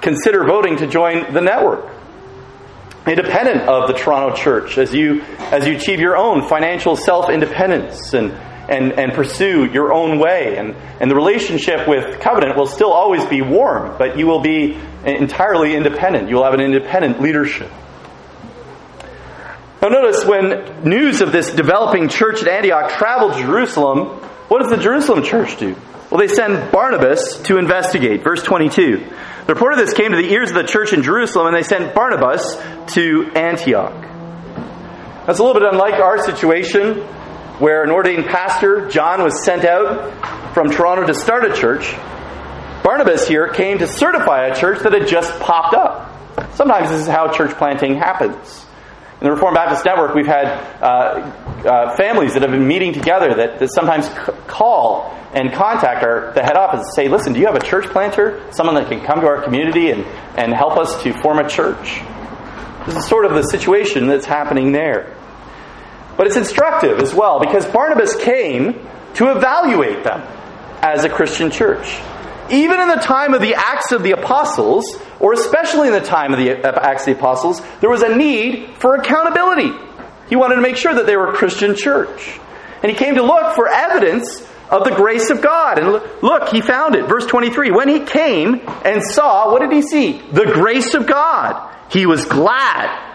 [0.02, 1.86] consider voting to join the network.
[3.08, 8.32] independent of the Toronto church as you as you achieve your own financial self-independence and
[8.70, 10.58] and, and pursue your own way.
[10.58, 14.78] And, and the relationship with covenant will still always be warm, but you will be
[15.04, 16.30] entirely independent.
[16.30, 17.72] You will have an independent leadership.
[19.82, 24.72] Now, notice when news of this developing church at Antioch traveled to Jerusalem, what does
[24.72, 25.76] the Jerusalem church do?
[26.10, 28.24] Well, they send Barnabas to investigate.
[28.24, 28.98] Verse 22.
[29.46, 31.64] The report of this came to the ears of the church in Jerusalem, and they
[31.64, 32.56] sent Barnabas
[32.96, 33.94] to Antioch.
[35.28, 37.02] That's a little bit unlike our situation,
[37.60, 41.96] where an ordained pastor, John, was sent out from Toronto to start a church.
[42.84, 46.56] Barnabas here came to certify a church that had just popped up.
[46.56, 48.66] Sometimes this is how church planting happens.
[49.22, 50.48] In the Reformed Baptist Network, we've had
[50.82, 51.30] uh,
[51.68, 56.32] uh, families that have been meeting together that, that sometimes c- call and contact our,
[56.34, 58.42] the head office and say, listen, do you have a church planter?
[58.52, 60.06] Someone that can come to our community and,
[60.38, 62.00] and help us to form a church?
[62.86, 65.18] This is sort of the situation that's happening there.
[66.16, 68.74] But it's instructive as well because Barnabas came
[69.16, 70.22] to evaluate them
[70.82, 72.00] as a Christian church.
[72.52, 76.34] Even in the time of the Acts of the Apostles, or especially in the time
[76.34, 79.72] of the Acts of the Apostles, there was a need for accountability.
[80.30, 82.40] He wanted to make sure that they were a Christian church.
[82.82, 85.80] And he came to look for evidence of the grace of God.
[85.80, 87.08] And look, he found it.
[87.08, 87.72] Verse 23.
[87.72, 90.22] When he came and saw, what did he see?
[90.32, 91.76] The grace of God.
[91.92, 93.08] He was glad.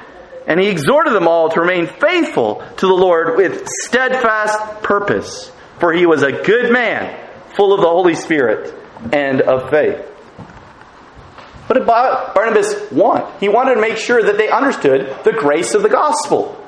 [0.46, 5.50] And he exhorted them all to remain faithful to the Lord with steadfast purpose.
[5.78, 7.18] For he was a good man,
[7.56, 10.00] full of the Holy Spirit and of faith.
[11.66, 13.40] What did Barnabas want?
[13.40, 16.60] He wanted to make sure that they understood the grace of the gospel.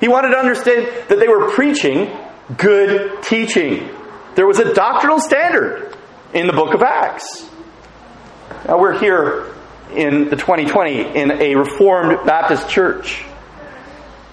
[0.00, 2.14] He wanted to understand that they were preaching
[2.56, 3.88] good teaching.
[4.34, 5.96] There was a doctrinal standard
[6.34, 7.48] in the book of Acts.
[8.66, 9.54] Now we're here
[9.94, 13.24] in the 2020 in a Reformed Baptist church.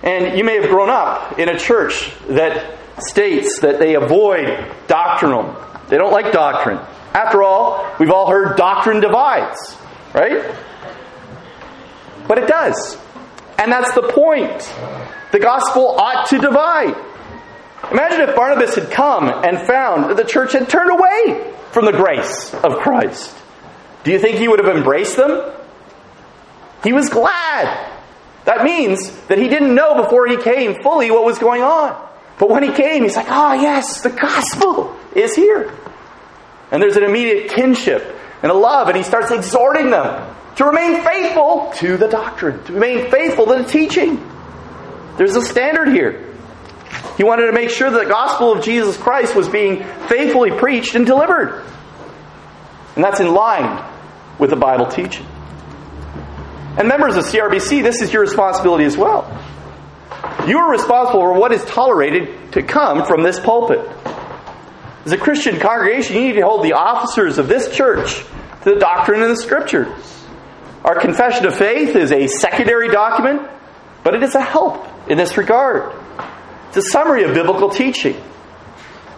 [0.04, 5.56] And you may have grown up in a church that states that they avoid doctrinal.
[5.88, 6.80] They don't like doctrine.
[7.14, 9.78] After all, we've all heard doctrine divides,
[10.14, 10.56] right?
[12.28, 12.98] But it does.
[13.58, 14.74] And that's the point.
[15.32, 16.96] The gospel ought to divide.
[17.92, 21.92] Imagine if Barnabas had come and found that the church had turned away from the
[21.92, 23.36] grace of Christ.
[24.04, 25.52] Do you think he would have embraced them?
[26.84, 27.96] He was glad.
[28.46, 32.10] That means that he didn't know before he came fully what was going on.
[32.38, 35.74] But when he came, he's like, ah, oh, yes, the gospel is here.
[36.72, 41.04] And there's an immediate kinship and a love, and he starts exhorting them to remain
[41.04, 44.24] faithful to the doctrine, to remain faithful to the teaching.
[45.18, 46.26] There's a standard here.
[47.18, 50.96] He wanted to make sure that the gospel of Jesus Christ was being faithfully preached
[50.96, 51.66] and delivered.
[52.96, 53.86] And that's in line
[54.38, 55.26] with the Bible teaching.
[56.78, 59.28] And members of CRBC, this is your responsibility as well.
[60.48, 63.80] You are responsible for what is tolerated to come from this pulpit.
[65.10, 68.18] As a Christian congregation, you need to hold the officers of this church
[68.62, 70.24] to the doctrine and the scriptures.
[70.86, 73.50] Our confession of faith is a secondary document,
[74.04, 76.00] but it is a help in this regard.
[76.68, 78.22] It's a summary of biblical teaching.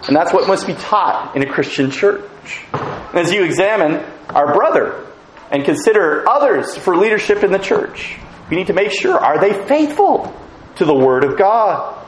[0.07, 2.63] And that's what must be taught in a Christian church.
[2.71, 3.95] And as you examine
[4.29, 5.05] our brother
[5.51, 8.17] and consider others for leadership in the church,
[8.49, 10.33] you need to make sure are they faithful
[10.77, 12.00] to the Word of God?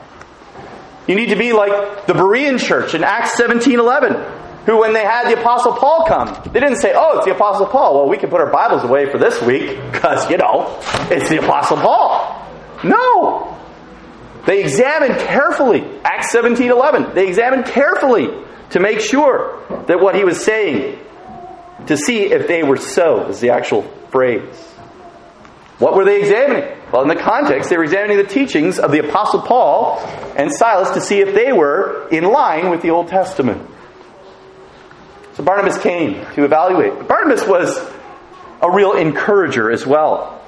[1.06, 5.30] You need to be like the Berean church in Acts 17:11 who, when they had
[5.30, 7.96] the Apostle Paul come, they didn't say, oh, it's the Apostle Paul.
[7.96, 10.80] Well, we can put our Bibles away for this week because, you know,
[11.10, 12.42] it's the Apostle Paul.
[12.82, 13.58] No.
[14.46, 17.14] They examined carefully, Acts 17 11.
[17.14, 18.28] They examined carefully
[18.70, 20.98] to make sure that what he was saying,
[21.86, 24.73] to see if they were so, is the actual phrase.
[25.78, 26.78] What were they examining?
[26.92, 29.98] Well, in the context, they were examining the teachings of the Apostle Paul
[30.36, 33.68] and Silas to see if they were in line with the Old Testament.
[35.34, 37.08] So Barnabas came to evaluate.
[37.08, 37.76] Barnabas was
[38.62, 40.40] a real encourager as well.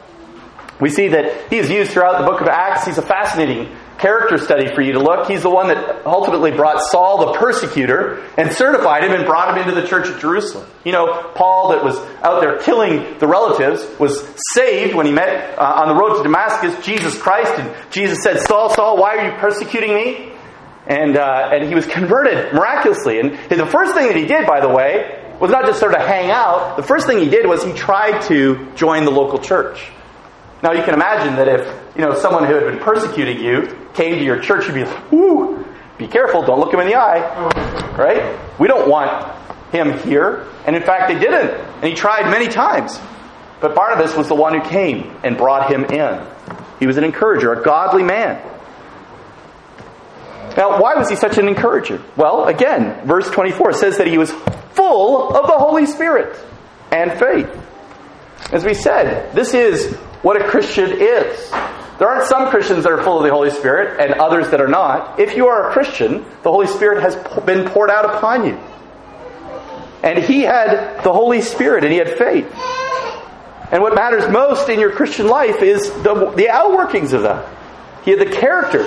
[0.81, 2.87] We see that he is used throughout the book of Acts.
[2.87, 5.29] He's a fascinating character study for you to look.
[5.29, 9.67] He's the one that ultimately brought Saul the persecutor and certified him and brought him
[9.67, 10.69] into the church at Jerusalem.
[10.85, 15.59] You know, Paul that was out there killing the relatives was saved when he met
[15.59, 19.31] uh, on the road to Damascus Jesus Christ and Jesus said, Saul, Saul, why are
[19.31, 20.33] you persecuting me?
[20.87, 23.19] And, uh, and he was converted miraculously.
[23.19, 26.01] And the first thing that he did, by the way, was not just sort of
[26.01, 26.77] hang out.
[26.77, 29.91] The first thing he did was he tried to join the local church.
[30.63, 34.19] Now you can imagine that if you know someone who had been persecuting you came
[34.19, 35.65] to your church, you'd be like, "Ooh,
[35.99, 36.43] be careful!
[36.43, 37.21] Don't look him in the eye."
[37.97, 38.39] Right?
[38.59, 39.33] We don't want
[39.73, 41.51] him here, and in fact, they didn't.
[41.51, 42.99] And he tried many times,
[43.61, 46.21] but Barnabas was the one who came and brought him in.
[46.79, 48.41] He was an encourager, a godly man.
[50.57, 52.01] Now, why was he such an encourager?
[52.17, 54.33] Well, again, verse 24 says that he was
[54.73, 56.35] full of the Holy Spirit
[56.91, 57.49] and faith.
[58.53, 61.51] As we said, this is what a Christian is.
[61.99, 64.69] There aren't some Christians that are full of the Holy Spirit and others that are
[64.69, 65.19] not.
[65.19, 68.61] If you are a Christian, the Holy Spirit has been poured out upon you.
[70.03, 72.53] And he had the Holy Spirit and he had faith.
[73.73, 77.49] And what matters most in your Christian life is the, the outworkings of that.
[78.05, 78.87] He had the character.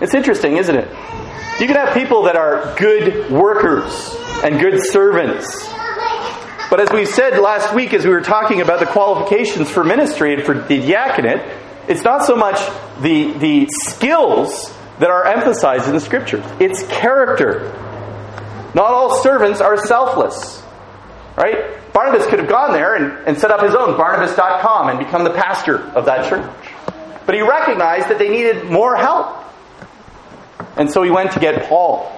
[0.00, 0.88] It's interesting, isn't it?
[1.60, 5.68] You can have people that are good workers and good servants.
[6.70, 10.34] But as we said last week, as we were talking about the qualifications for ministry
[10.34, 11.40] and for the diaconate,
[11.88, 12.58] it's not so much
[13.00, 17.72] the, the skills that are emphasized in the scriptures, it's character.
[18.74, 20.62] Not all servants are selfless.
[21.36, 21.92] Right?
[21.92, 25.30] Barnabas could have gone there and, and set up his own Barnabas.com and become the
[25.30, 26.68] pastor of that church.
[27.26, 29.44] But he recognized that they needed more help.
[30.78, 32.10] And so he went to get Paul.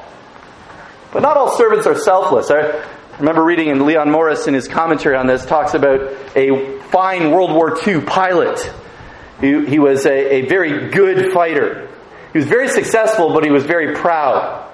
[1.12, 2.50] But not all servants are selfless.
[2.50, 2.84] I
[3.18, 6.00] remember reading in Leon Morris in his commentary on this talks about
[6.36, 8.60] a fine World War II pilot.
[9.40, 11.88] He, he was a, a very good fighter.
[12.32, 14.66] He was very successful, but he was very proud.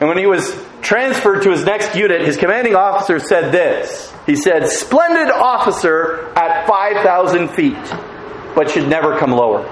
[0.00, 4.12] And when he was transferred to his next unit, his commanding officer said this.
[4.26, 7.94] He said, Splendid officer at 5,000 feet,
[8.54, 9.62] but should never come lower.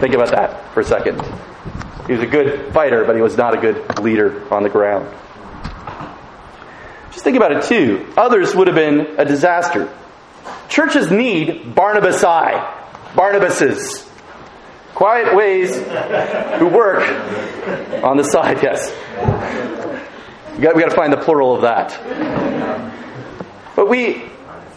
[0.00, 1.22] Think about that for a second.
[2.08, 5.06] He was a good fighter, but he was not a good leader on the ground.
[7.12, 8.10] Just think about it too.
[8.16, 9.94] Others would have been a disaster.
[10.70, 12.76] Churches need Barnabasi,
[13.12, 14.08] Barnabases.
[14.94, 17.06] Quiet ways who work
[18.02, 18.90] on the side, yes.
[20.56, 21.90] We got, we got to find the plural of that.
[23.76, 24.24] But we,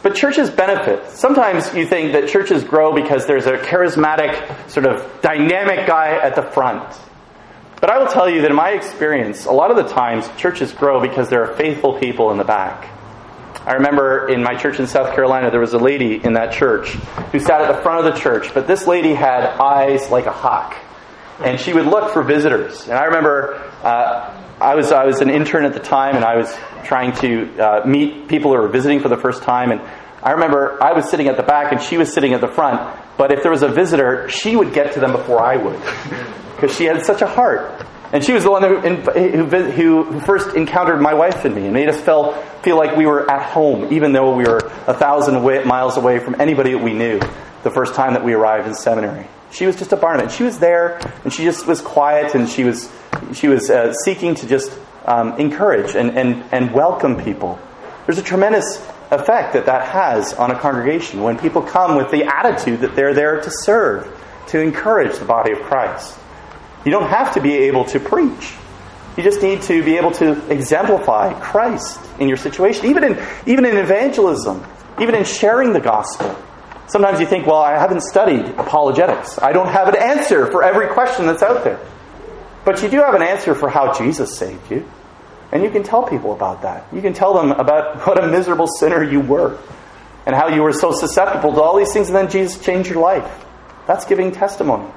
[0.03, 1.09] but churches benefit.
[1.11, 6.35] Sometimes you think that churches grow because there's a charismatic, sort of dynamic guy at
[6.35, 6.93] the front.
[7.81, 10.71] But I will tell you that in my experience, a lot of the times churches
[10.71, 12.87] grow because there are faithful people in the back.
[13.65, 16.89] I remember in my church in South Carolina, there was a lady in that church
[17.31, 20.31] who sat at the front of the church, but this lady had eyes like a
[20.31, 20.75] hawk.
[21.39, 22.83] And she would look for visitors.
[22.83, 26.37] And I remember uh, I, was, I was an intern at the time, and I
[26.37, 29.71] was trying to uh, meet people who were visiting for the first time.
[29.71, 29.81] And
[30.21, 32.79] I remember I was sitting at the back, and she was sitting at the front.
[33.17, 35.79] But if there was a visitor, she would get to them before I would.
[36.55, 37.87] Because she had such a heart.
[38.13, 41.73] And she was the one who, who, who, first encountered my wife and me and
[41.73, 45.41] made us feel, feel like we were at home, even though we were a thousand
[45.65, 47.19] miles away from anybody that we knew
[47.63, 49.27] the first time that we arrived in seminary.
[49.51, 50.35] She was just a Barnabas.
[50.35, 52.91] She was there, and she just was quiet, and she was,
[53.33, 57.59] she was uh, seeking to just um, encourage and, and, and welcome people.
[58.05, 62.23] There's a tremendous effect that that has on a congregation when people come with the
[62.23, 64.07] attitude that they're there to serve,
[64.47, 66.17] to encourage the body of Christ.
[66.85, 68.53] You don't have to be able to preach.
[69.17, 73.65] You just need to be able to exemplify Christ in your situation, even in, even
[73.65, 74.65] in evangelism,
[74.99, 76.35] even in sharing the gospel.
[76.87, 79.37] Sometimes you think, well, I haven't studied apologetics.
[79.39, 81.79] I don't have an answer for every question that's out there.
[82.63, 84.85] But you do have an answer for how Jesus saved you.
[85.51, 86.85] And you can tell people about that.
[86.93, 89.57] You can tell them about what a miserable sinner you were
[90.25, 93.01] and how you were so susceptible to all these things, and then Jesus changed your
[93.01, 93.45] life.
[93.87, 94.87] That's giving testimony.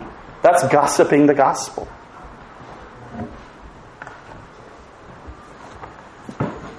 [0.42, 1.88] That's gossiping the gospel.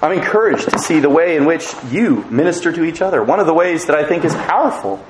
[0.00, 3.24] I'm encouraged to see the way in which you minister to each other.
[3.24, 5.04] One of the ways that I think is powerful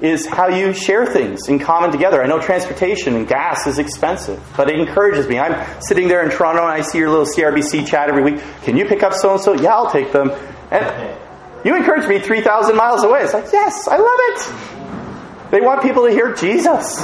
[0.00, 2.22] is how you share things in common together.
[2.22, 5.38] I know transportation and gas is expensive, but it encourages me.
[5.38, 8.42] I'm sitting there in Toronto and I see your little CRBC chat every week.
[8.62, 9.52] Can you pick up so and so?
[9.52, 10.30] Yeah, I'll take them.
[10.70, 11.18] And
[11.64, 13.20] you encourage me 3,000 miles away.
[13.22, 15.50] It's like, yes, I love it.
[15.50, 16.96] They want people to hear Jesus.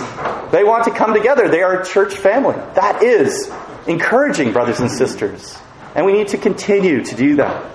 [0.51, 1.49] They want to come together.
[1.49, 2.55] They are a church family.
[2.75, 3.53] That is
[3.87, 5.59] encouraging, brothers and sisters.
[5.95, 7.73] And we need to continue to do that.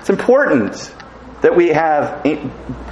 [0.00, 0.92] It's important
[1.42, 2.24] that we have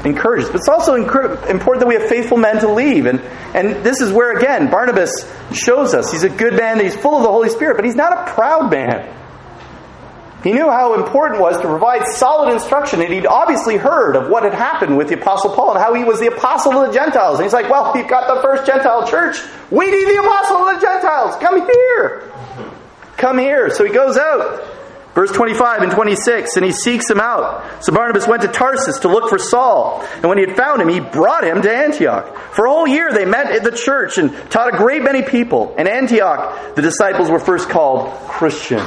[0.05, 0.49] encouraged.
[0.49, 3.07] but it's also important that we have faithful men to leave.
[3.07, 3.21] And,
[3.55, 5.11] and this is where, again, Barnabas
[5.53, 8.13] shows us he's a good man, he's full of the Holy Spirit, but he's not
[8.13, 9.17] a proud man.
[10.43, 14.31] He knew how important it was to provide solid instruction, and he'd obviously heard of
[14.31, 16.95] what had happened with the Apostle Paul and how he was the apostle of the
[16.95, 17.39] Gentiles.
[17.39, 19.37] And he's like, Well, we've got the first Gentile church.
[19.71, 21.37] We need the apostle of the Gentiles.
[21.37, 22.33] Come here.
[23.19, 23.69] Come here.
[23.69, 24.80] So he goes out.
[25.15, 27.85] Verse 25 and 26, and he seeks him out.
[27.85, 30.03] So Barnabas went to Tarsus to look for Saul.
[30.15, 32.37] And when he had found him, he brought him to Antioch.
[32.55, 35.75] For a whole year they met at the church and taught a great many people.
[35.77, 38.85] In Antioch, the disciples were first called Christian.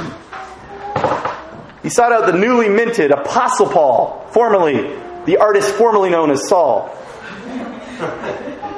[1.82, 4.96] He sought out the newly minted Apostle Paul, formerly
[5.26, 6.88] the artist formerly known as Saul.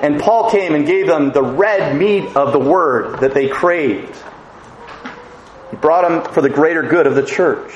[0.02, 4.14] And Paul came and gave them the red meat of the word that they craved.
[5.70, 7.72] He brought them for the greater good of the church.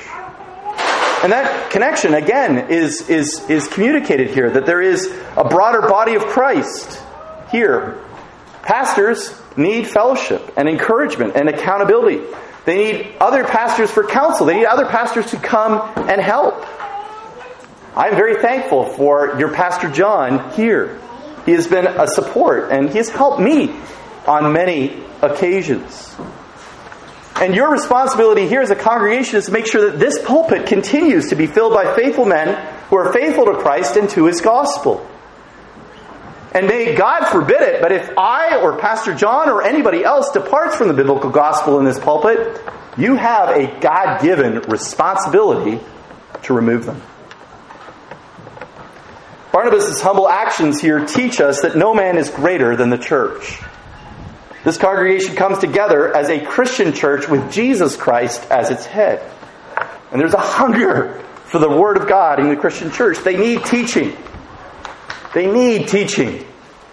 [1.23, 5.05] And that connection, again, is, is, is communicated here that there is
[5.37, 6.99] a broader body of Christ
[7.51, 8.03] here.
[8.63, 12.21] Pastors need fellowship and encouragement and accountability.
[12.65, 14.45] They need other pastors for counsel.
[14.45, 16.65] They need other pastors to come and help.
[17.95, 20.99] I'm very thankful for your Pastor John here.
[21.45, 23.75] He has been a support and he has helped me
[24.25, 26.15] on many occasions.
[27.41, 31.29] And your responsibility here as a congregation is to make sure that this pulpit continues
[31.29, 32.55] to be filled by faithful men
[32.89, 35.03] who are faithful to Christ and to his gospel.
[36.53, 40.75] And may God forbid it, but if I or Pastor John or anybody else departs
[40.75, 42.61] from the biblical gospel in this pulpit,
[42.95, 45.79] you have a God given responsibility
[46.43, 47.01] to remove them.
[49.51, 53.59] Barnabas' humble actions here teach us that no man is greater than the church.
[54.63, 59.27] This congregation comes together as a Christian church with Jesus Christ as its head.
[60.11, 63.17] And there's a hunger for the Word of God in the Christian church.
[63.19, 64.15] They need teaching.
[65.33, 66.45] They need teaching.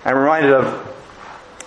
[0.04, 0.96] I'm reminded of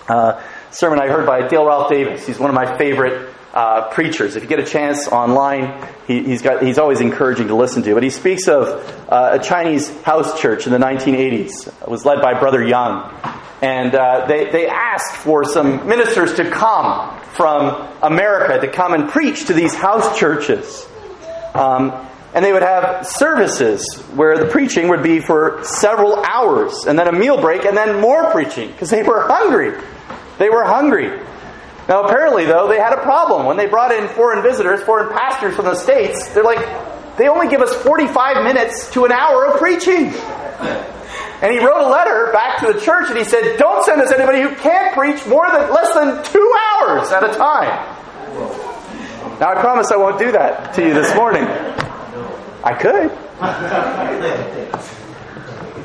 [0.08, 2.26] uh, a sermon I heard by Dale Ralph Davis.
[2.26, 4.36] He's one of my favorite uh, preachers.
[4.36, 7.94] If you get a chance online, he, has got, he's always encouraging to listen to.
[7.94, 8.66] But he speaks of
[9.08, 11.68] uh, a Chinese house church in the 1980s.
[11.82, 13.12] It was led by Brother Young.
[13.60, 19.08] And uh, they, they asked for some ministers to come from America to come and
[19.08, 20.86] preach to these house churches.
[21.54, 21.92] Um,
[22.34, 27.06] and they would have services where the preaching would be for several hours, and then
[27.06, 29.78] a meal break, and then more preaching because they were hungry.
[30.38, 31.20] They were hungry.
[31.92, 33.44] Now, apparently, though, they had a problem.
[33.44, 37.50] When they brought in foreign visitors, foreign pastors from the States, they're like, they only
[37.50, 40.06] give us 45 minutes to an hour of preaching.
[40.06, 44.10] And he wrote a letter back to the church and he said, Don't send us
[44.10, 47.68] anybody who can't preach more than less than two hours at a time.
[49.38, 51.44] Now, I promise I won't do that to you this morning.
[52.64, 53.10] I could.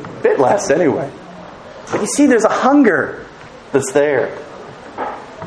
[0.08, 1.12] A bit less, anyway.
[1.92, 3.26] But you see, there's a hunger
[3.74, 4.47] that's there.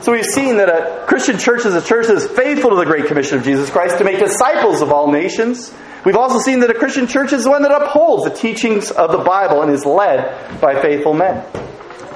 [0.03, 2.87] So we've seen that a Christian church is a church that is faithful to the
[2.87, 5.75] Great Commission of Jesus Christ to make disciples of all nations.
[6.07, 9.19] We've also seen that a Christian church is one that upholds the teachings of the
[9.19, 11.45] Bible and is led by faithful men.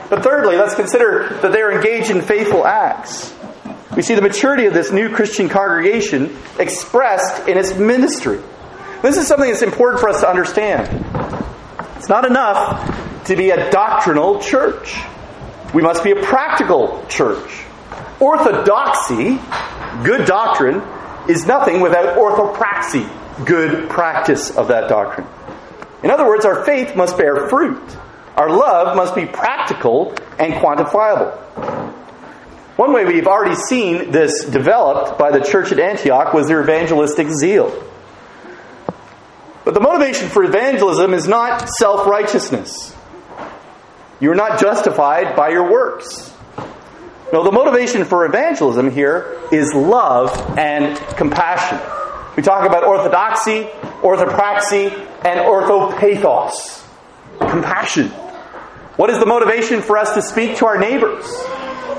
[0.08, 3.34] But thirdly, let's consider that they are engaged in faithful acts.
[3.94, 8.40] We see the maturity of this new Christian congregation expressed in its ministry.
[9.02, 10.88] This is something that's important for us to understand.
[11.98, 14.96] It's not enough to be a doctrinal church.
[15.74, 17.63] We must be a practical church.
[18.20, 19.38] Orthodoxy,
[20.04, 20.82] good doctrine,
[21.28, 23.08] is nothing without orthopraxy,
[23.46, 25.26] good practice of that doctrine.
[26.02, 27.82] In other words, our faith must bear fruit.
[28.36, 31.34] Our love must be practical and quantifiable.
[32.76, 37.28] One way we've already seen this developed by the church at Antioch was their evangelistic
[37.28, 37.70] zeal.
[39.64, 42.94] But the motivation for evangelism is not self righteousness.
[44.20, 46.33] You're not justified by your works.
[47.32, 51.80] No, the motivation for evangelism here is love and compassion.
[52.36, 53.64] We talk about orthodoxy,
[54.02, 54.92] orthopraxy,
[55.24, 56.86] and orthopathos.
[57.38, 58.08] Compassion.
[58.96, 61.24] What is the motivation for us to speak to our neighbors?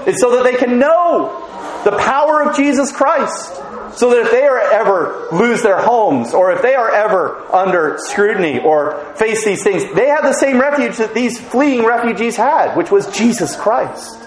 [0.07, 1.41] It's so that they can know
[1.84, 3.55] the power of Jesus Christ.
[3.97, 7.97] So that if they are ever lose their homes, or if they are ever under
[7.99, 12.76] scrutiny, or face these things, they have the same refuge that these fleeing refugees had,
[12.76, 14.24] which was Jesus Christ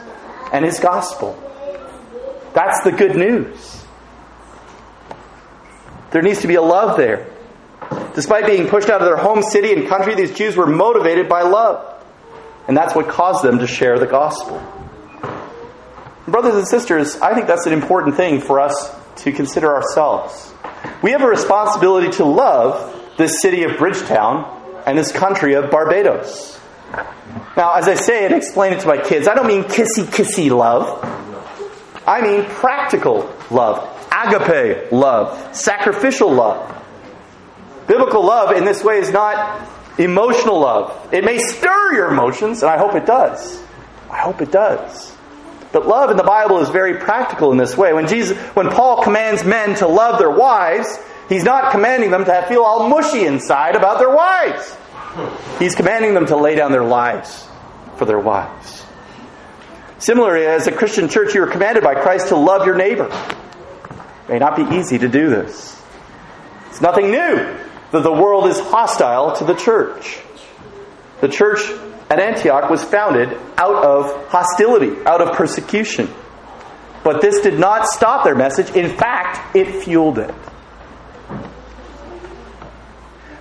[0.52, 1.36] and His gospel.
[2.54, 3.84] That's the good news.
[6.10, 7.28] There needs to be a love there.
[8.14, 11.42] Despite being pushed out of their home city and country, these Jews were motivated by
[11.42, 12.02] love.
[12.66, 14.60] And that's what caused them to share the gospel.
[16.26, 20.52] Brothers and sisters, I think that's an important thing for us to consider ourselves.
[21.02, 26.57] We have a responsibility to love this city of Bridgetown and this country of Barbados.
[27.56, 30.50] Now, as I say and explain it to my kids, I don't mean kissy kissy
[30.50, 31.04] love.
[32.06, 36.74] I mean practical love, agape love, sacrificial love.
[37.86, 39.68] Biblical love in this way is not
[39.98, 41.12] emotional love.
[41.12, 43.62] It may stir your emotions, and I hope it does.
[44.10, 45.14] I hope it does.
[45.72, 47.92] But love in the Bible is very practical in this way.
[47.92, 52.46] When Jesus, when Paul commands men to love their wives, he's not commanding them to
[52.48, 54.74] feel all mushy inside about their wives.
[55.58, 57.46] He's commanding them to lay down their lives
[57.96, 58.84] for their wives.
[59.98, 63.08] Similarly, as a Christian church, you are commanded by Christ to love your neighbor.
[63.08, 65.82] It may not be easy to do this.
[66.68, 67.56] It's nothing new
[67.90, 70.20] that the world is hostile to the church.
[71.20, 71.60] The church
[72.10, 76.08] at Antioch was founded out of hostility, out of persecution.
[77.02, 78.70] But this did not stop their message.
[78.70, 80.34] In fact, it fueled it.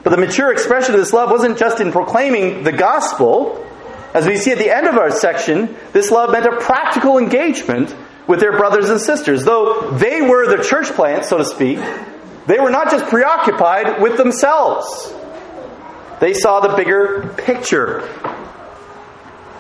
[0.07, 3.61] But the mature expression of this love wasn't just in proclaiming the gospel.
[4.13, 7.93] As we see at the end of our section, this love meant a practical engagement
[8.25, 9.43] with their brothers and sisters.
[9.43, 11.79] Though they were the church plant, so to speak,
[12.45, 15.13] they were not just preoccupied with themselves.
[16.21, 18.07] They saw the bigger picture.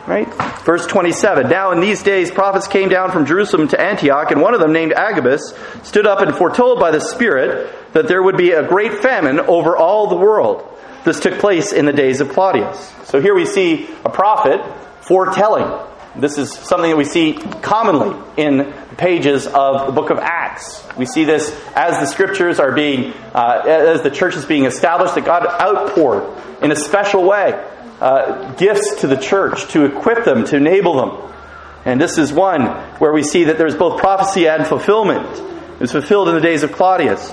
[0.07, 0.33] Right?
[0.63, 1.49] Verse 27.
[1.49, 4.71] Now in these days prophets came down from Jerusalem to Antioch, and one of them,
[4.71, 8.99] named Agabus, stood up and foretold by the Spirit that there would be a great
[9.01, 10.63] famine over all the world.
[11.03, 12.93] This took place in the days of Claudius.
[13.05, 14.61] So here we see a prophet
[15.01, 15.87] foretelling.
[16.15, 20.83] This is something that we see commonly in the pages of the book of Acts.
[20.95, 25.15] We see this as the scriptures are being, uh, as the church is being established,
[25.15, 27.53] that God outpoured in a special way
[27.99, 31.33] uh, gifts to the church to equip them, to enable them.
[31.85, 32.65] And this is one
[32.99, 35.25] where we see that there's both prophecy and fulfillment.
[35.75, 37.31] It was fulfilled in the days of Claudius.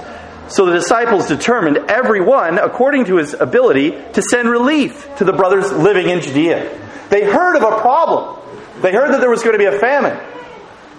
[0.48, 5.32] So the disciples determined, every one according to his ability, to send relief to the
[5.32, 6.80] brothers living in Judea.
[7.08, 8.40] They heard of a problem.
[8.82, 10.18] They heard that there was going to be a famine.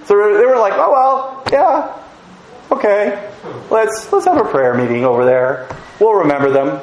[0.05, 2.01] So they were like, oh, well, yeah,
[2.71, 3.31] okay,
[3.69, 5.67] let's, let's have a prayer meeting over there.
[5.99, 6.81] We'll remember them.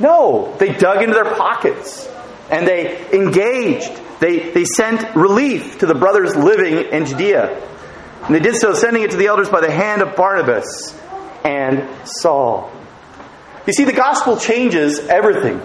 [0.00, 2.08] No, they dug into their pockets
[2.50, 3.90] and they engaged.
[4.20, 7.64] They, they sent relief to the brothers living in Judea.
[8.22, 10.98] And they did so, sending it to the elders by the hand of Barnabas
[11.48, 12.70] and Saul.
[13.66, 15.58] You see, the gospel changes everything.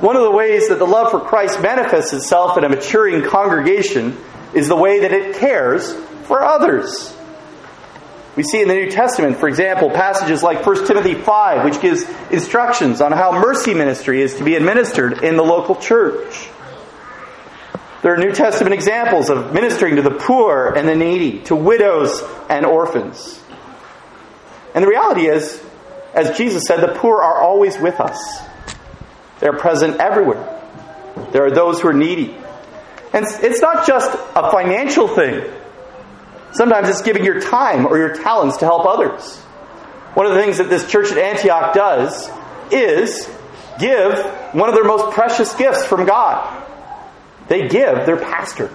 [0.00, 4.18] One of the ways that the love for Christ manifests itself in a maturing congregation
[4.54, 5.94] is the way that it cares
[6.24, 7.16] for others.
[8.34, 12.04] We see in the New Testament, for example, passages like 1 Timothy 5, which gives
[12.30, 16.48] instructions on how mercy ministry is to be administered in the local church.
[18.02, 22.22] There are New Testament examples of ministering to the poor and the needy, to widows
[22.50, 23.40] and orphans.
[24.76, 25.62] And the reality is,
[26.12, 28.42] as Jesus said, the poor are always with us.
[29.40, 30.52] They're present everywhere.
[31.32, 32.36] There are those who are needy.
[33.14, 35.50] And it's not just a financial thing.
[36.52, 39.38] Sometimes it's giving your time or your talents to help others.
[40.12, 42.28] One of the things that this church at Antioch does
[42.70, 43.26] is
[43.78, 44.18] give
[44.52, 46.64] one of their most precious gifts from God.
[47.48, 48.70] They give their pastor.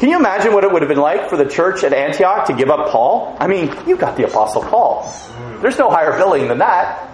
[0.00, 2.54] Can you imagine what it would have been like for the church at Antioch to
[2.54, 3.36] give up Paul?
[3.38, 5.12] I mean, you've got the Apostle Paul.
[5.60, 7.06] There's no higher billing than that.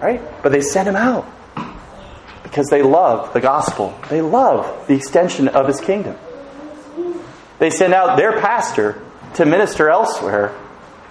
[0.00, 0.20] Right?
[0.42, 1.24] But they sent him out
[2.42, 3.96] because they love the gospel.
[4.10, 6.18] They love the extension of his kingdom.
[7.60, 9.00] They send out their pastor
[9.34, 10.58] to minister elsewhere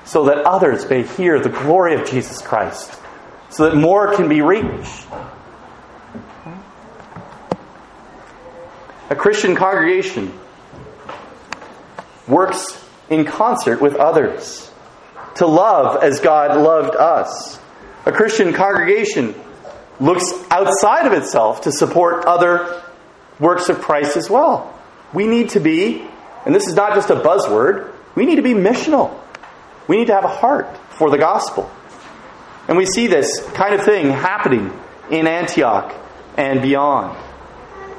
[0.04, 3.00] so that others may hear the glory of Jesus Christ,
[3.52, 5.08] so that more can be reached.
[9.10, 10.38] A Christian congregation
[12.28, 14.72] works in concert with others
[15.36, 17.60] to love as God loved us.
[18.06, 19.36] A Christian congregation
[20.00, 22.82] looks outside of itself to support other
[23.40, 24.78] works of Christ as well.
[25.14, 26.08] We need to be,
[26.46, 29.18] and this is not just a buzzword, we need to be missional.
[29.88, 31.70] We need to have a heart for the gospel.
[32.68, 34.72] And we see this kind of thing happening
[35.10, 35.94] in Antioch
[36.38, 37.18] and beyond.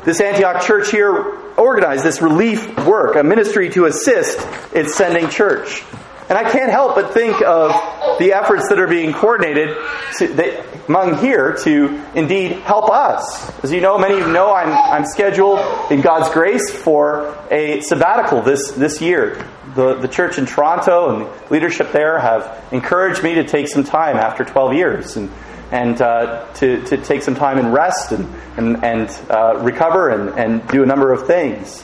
[0.05, 4.39] This Antioch church here organized this relief work, a ministry to assist
[4.73, 5.83] its sending church.
[6.29, 7.73] And I can't help but think of
[8.19, 9.77] the efforts that are being coordinated
[10.19, 13.51] to, that, among here to indeed help us.
[13.63, 17.81] As you know, many of you know, I'm, I'm scheduled in God's grace for a
[17.83, 19.47] sabbatical this, this year.
[19.75, 24.17] The, the church in Toronto and leadership there have encouraged me to take some time
[24.17, 25.31] after 12 years and,
[25.73, 30.39] and uh, to, to take some time and rest and, and, and uh, recover and,
[30.39, 31.83] and do a number of things.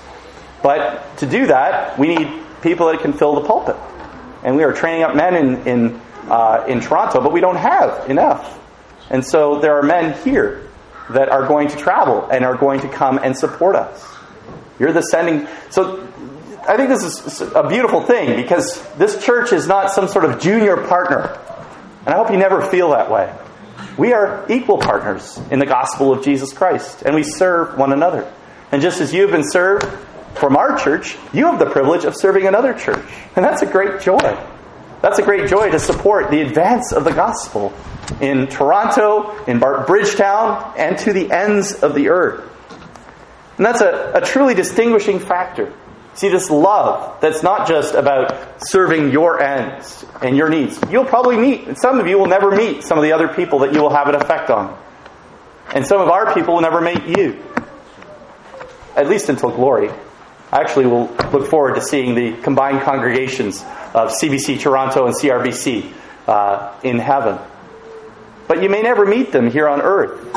[0.62, 2.28] But to do that, we need
[2.62, 3.76] people that can fill the pulpit
[4.42, 8.10] and we are training up men in in uh, in Toronto, but we don't have
[8.10, 8.58] enough.
[9.10, 10.68] And so there are men here
[11.10, 14.06] that are going to travel and are going to come and support us.
[14.78, 15.48] You're the sending.
[15.70, 16.06] So
[16.68, 20.40] I think this is a beautiful thing because this church is not some sort of
[20.40, 21.38] junior partner.
[22.04, 23.34] And I hope you never feel that way.
[23.96, 28.32] We are equal partners in the gospel of Jesus Christ, and we serve one another.
[28.70, 29.86] And just as you've been served
[30.34, 33.04] from our church, you have the privilege of serving another church.
[33.34, 34.38] And that's a great joy.
[35.00, 37.72] That's a great joy to support the advance of the gospel
[38.20, 42.44] in Toronto, in Bridgetown, and to the ends of the earth.
[43.56, 45.72] And that's a, a truly distinguishing factor.
[46.18, 50.76] See, this love that's not just about serving your ends and your needs.
[50.90, 53.72] You'll probably meet, some of you will never meet some of the other people that
[53.72, 54.76] you will have an effect on.
[55.72, 57.40] And some of our people will never meet you.
[58.96, 59.90] At least until glory.
[60.50, 63.62] I actually will look forward to seeing the combined congregations
[63.94, 65.92] of CBC Toronto and CRBC
[66.26, 67.38] uh, in heaven.
[68.48, 70.32] But you may never meet them here on earth.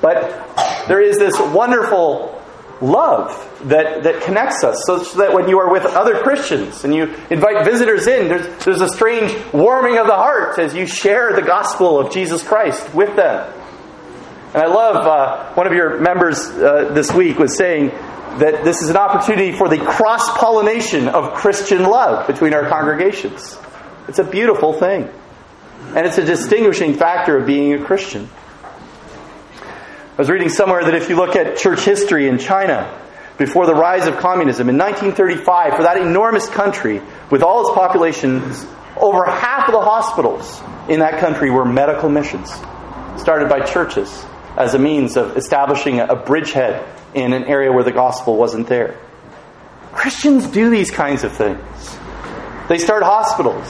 [0.00, 2.42] But there is this wonderful
[2.80, 7.04] love that, that connects us so that when you are with other Christians and you
[7.30, 11.42] invite visitors in, there's, there's a strange warming of the heart as you share the
[11.42, 13.52] gospel of Jesus Christ with them.
[14.54, 17.88] And I love uh, one of your members uh, this week was saying
[18.38, 23.58] that this is an opportunity for the cross pollination of Christian love between our congregations.
[24.08, 25.08] It's a beautiful thing.
[25.94, 28.28] And it's a distinguishing factor of being a Christian.
[29.54, 32.98] I was reading somewhere that if you look at church history in China,
[33.42, 38.40] before the rise of communism in 1935, for that enormous country, with all its population,
[38.96, 42.52] over half of the hospitals in that country were medical missions,
[43.20, 44.24] started by churches
[44.56, 48.96] as a means of establishing a bridgehead in an area where the gospel wasn't there.
[49.90, 51.98] Christians do these kinds of things.
[52.68, 53.66] They start hospitals.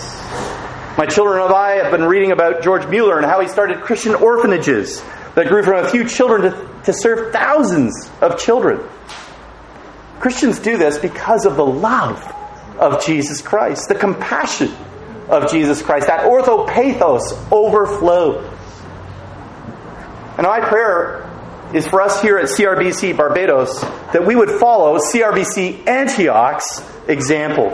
[0.98, 4.14] My children and I have been reading about George Mueller and how he started Christian
[4.16, 5.02] orphanages
[5.34, 8.86] that grew from a few children to, to serve thousands of children.
[10.22, 12.22] Christians do this because of the love
[12.78, 14.72] of Jesus Christ, the compassion
[15.28, 16.06] of Jesus Christ.
[16.06, 18.48] That orthopathos overflow.
[20.38, 21.28] And my prayer
[21.74, 23.80] is for us here at CRBC Barbados
[24.12, 27.70] that we would follow CRBC Antioch's example.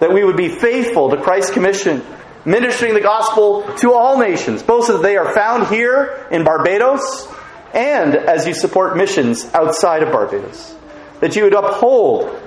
[0.00, 2.04] That we would be faithful to Christ's commission,
[2.44, 7.32] ministering the gospel to all nations, both so that they are found here in Barbados
[7.72, 10.74] and as you support missions outside of Barbados.
[11.20, 12.40] That you would uphold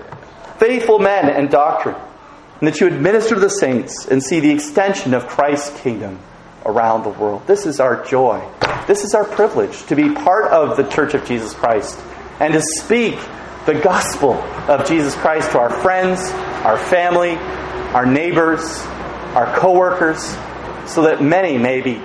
[0.57, 1.95] faithful men and doctrine,
[2.59, 6.19] and that you would minister to the saints and see the extension of Christ's kingdom
[6.65, 7.45] around the world.
[7.47, 8.47] This is our joy.
[8.87, 11.99] This is our privilege to be part of the Church of Jesus Christ
[12.39, 13.17] and to speak
[13.65, 14.33] the gospel
[14.67, 16.19] of Jesus Christ to our friends,
[16.63, 17.37] our family,
[17.93, 18.61] our neighbors,
[19.33, 20.21] our coworkers,
[20.85, 21.95] so that many may be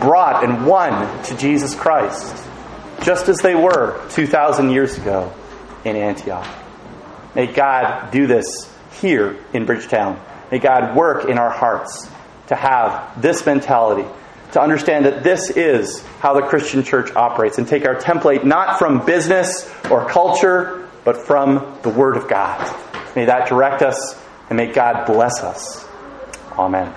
[0.00, 2.34] brought and won to Jesus Christ,
[3.02, 5.32] just as they were 2,000 years ago
[5.84, 6.46] in Antioch.
[7.34, 10.20] May God do this here in Bridgetown.
[10.50, 12.08] May God work in our hearts
[12.48, 14.08] to have this mentality,
[14.52, 18.78] to understand that this is how the Christian church operates, and take our template not
[18.78, 22.58] from business or culture, but from the Word of God.
[23.14, 25.86] May that direct us, and may God bless us.
[26.58, 26.94] Amen.